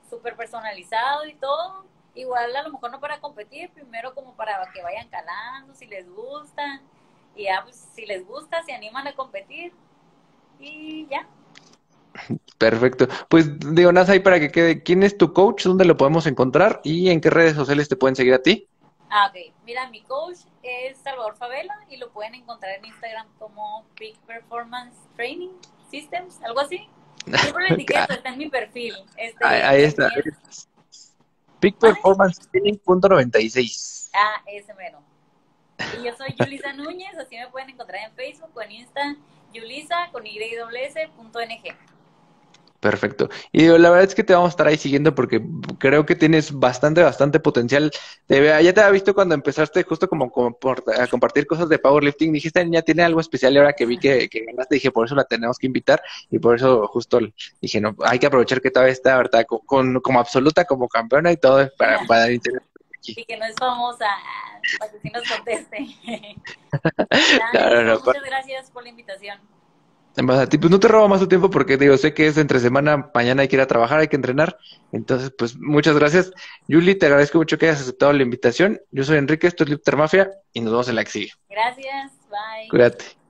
súper 0.10 0.36
personalizado 0.36 1.26
y 1.26 1.34
todo 1.36 1.86
igual 2.15 2.56
a 2.56 2.63
lo 2.63 2.71
mejor 2.71 2.91
no 2.91 2.99
para 2.99 3.19
competir, 3.19 3.69
primero 3.71 4.13
como 4.15 4.36
para 4.36 4.60
que 4.73 4.82
vayan 4.82 5.10
calando, 5.10 5.75
si 5.75 5.86
les 5.86 6.10
gusta, 6.10 6.82
y 7.36 7.43
ya 7.43 7.62
pues 7.63 7.75
si 7.93 8.06
les 8.06 8.25
gusta, 8.25 8.63
se 8.63 8.73
animan 8.73 9.08
a 9.08 9.15
competir 9.15 9.73
y 10.60 11.08
ya. 11.08 11.28
Perfecto. 12.58 13.08
Pues 13.30 13.60
digo, 13.60 13.91
ahí 14.08 14.19
para 14.19 14.39
que 14.39 14.51
quede, 14.51 14.84
¿quién 14.84 15.04
es 15.04 15.17
tu 15.17 15.34
coach? 15.34 15.65
¿Dónde 15.65 15.86
lo 15.86 15.97
podemos 15.97 16.25
encontrar? 16.28 16.80
¿Y 16.84 17.10
en 17.10 17.19
qué 17.19 17.30
redes 17.30 17.56
sociales 17.56 17.89
te 17.89 17.97
pueden 17.97 18.15
seguir 18.15 18.34
a 18.34 18.41
ti? 18.41 18.67
Ah, 19.10 19.30
ok. 19.30 19.54
Mira, 19.65 19.89
mi 19.89 20.01
coach 20.04 20.39
es 20.63 20.97
Salvador 20.97 21.36
Favela 21.36 21.75
y 21.89 21.97
lo 21.97 22.12
pueden 22.12 22.36
encontrar 22.36 22.78
en 22.78 22.86
Instagram 22.86 23.28
como 23.38 23.86
Big 23.99 24.17
Performance 24.21 24.95
Training 25.15 25.51
Systems, 25.91 26.41
algo 26.43 26.62
así. 26.62 26.89
Siempre 27.25 27.67
lo 27.67 27.75
etiqueto, 27.75 28.13
está 28.13 28.30
en 28.30 28.38
mi 28.38 28.49
perfil. 28.49 28.95
Este, 29.17 29.45
ahí, 29.45 29.84
está. 29.84 30.10
Peak 31.65 31.80
Performance 31.80 32.47
Training.96. 32.51 34.12
Ah, 34.13 34.39
ese 34.45 34.71
mero. 34.75 35.01
Y 35.99 36.06
yo 36.06 36.15
soy 36.15 36.36
Yulisa 36.38 36.73
Núñez, 36.73 37.17
así 37.17 37.38
me 37.38 37.47
pueden 37.47 37.71
encontrar 37.71 38.08
en 38.08 38.15
Facebook 38.15 38.51
o 38.54 38.62
en 38.62 38.71
Insta, 38.71 39.15
Yulisa 39.51 40.10
con 40.12 40.23
YWS.ng. 40.23 41.94
Perfecto. 42.79 43.29
Y 43.51 43.67
la 43.67 43.89
verdad 43.89 44.03
es 44.03 44.15
que 44.15 44.23
te 44.23 44.33
vamos 44.33 44.49
a 44.49 44.51
estar 44.51 44.67
ahí 44.67 44.77
siguiendo 44.77 45.15
porque 45.15 45.41
creo 45.79 46.05
que 46.05 46.15
tienes 46.15 46.51
bastante, 46.51 47.01
bastante 47.01 47.39
potencial. 47.39 47.91
Te, 48.27 48.63
ya 48.63 48.73
te 48.73 48.81
había 48.81 48.91
visto 48.91 49.15
cuando 49.15 49.33
empezaste 49.33 49.83
justo 49.83 50.07
como, 50.07 50.31
a 50.97 51.07
compartir 51.07 51.47
cosas 51.47 51.69
de 51.69 51.79
powerlifting. 51.79 52.33
Dijiste, 52.33 52.63
niña, 52.63 52.83
tiene 52.83 53.03
algo 53.03 53.19
especial 53.19 53.53
y 53.53 53.57
ahora 53.57 53.73
que 53.73 53.85
vi 53.85 53.97
que, 53.97 54.29
que, 54.29 54.45
ganaste, 54.45 54.75
dije, 54.75 54.91
por 54.91 55.05
eso 55.05 55.15
la 55.15 55.23
tenemos 55.23 55.57
que 55.57 55.67
invitar 55.67 56.01
y 56.29 56.38
por 56.38 56.55
eso 56.55 56.88
justo 56.88 57.19
dije, 57.61 57.81
no, 57.81 57.95
hay 58.03 58.19
que 58.19 58.27
aprovechar 58.27 58.61
que 58.61 58.71
todavía 58.71 58.93
está, 58.93 59.17
¿verdad? 59.17 59.45
Con, 59.47 59.99
como 60.01 60.19
absoluta, 60.19 60.65
como 60.65 60.88
campeona 60.88 61.31
y 61.31 61.38
todo 61.38 61.67
para, 61.77 62.05
para 62.05 62.21
dar 62.21 62.31
interés. 62.31 62.61
Y 63.07 63.25
que 63.25 63.38
no 63.38 63.45
es 63.45 63.55
famosa, 63.57 64.07
para 64.79 64.91
que 64.91 64.99
sí 64.99 65.11
nos 65.11 65.29
conteste. 65.29 65.77
muchas 68.05 68.23
gracias 68.23 68.71
por 68.71 68.83
la 68.83 68.89
invitación. 68.89 69.54
Pues 70.15 70.71
no 70.71 70.80
te 70.80 70.88
robo 70.88 71.10
más 71.10 71.19
tu 71.19 71.28
tiempo 71.28 71.49
porque 71.49 71.78
digo, 71.78 71.97
sé 71.97 72.13
que 72.13 72.28
es 72.28 72.38
entre 72.38 72.60
semana, 72.60 73.12
mañana 73.13 73.41
hay 73.41 73.47
que 73.49 73.58
ir 73.58 73.62
a 73.62 73.67
trabajar, 73.67 73.99
hay 73.99 74.08
que 74.08 74.15
entrenar. 74.15 74.58
Entonces, 74.93 75.32
pues 75.38 75.58
muchas 75.58 75.97
gracias. 75.97 76.32
Yuli, 76.67 76.95
te 76.95 77.08
agradezco 77.08 77.38
mucho 77.38 77.58
que 77.58 77.67
hayas 77.67 77.82
aceptado 77.82 78.13
la 78.13 78.23
invitación. 78.23 78.80
Yo 78.91 79.04
soy 79.04 79.17
Enrique, 79.17 79.47
esto 79.47 79.65
es 79.65 79.69
Lipter 79.69 79.97
Mafia 79.97 80.32
y 80.54 80.62
nos 80.62 80.71
vemos 80.71 80.88
en 80.88 80.95
la 80.95 81.04
que 81.04 81.28
Gracias, 81.49 82.12
bye. 82.30 82.69
Cuídate. 82.69 83.24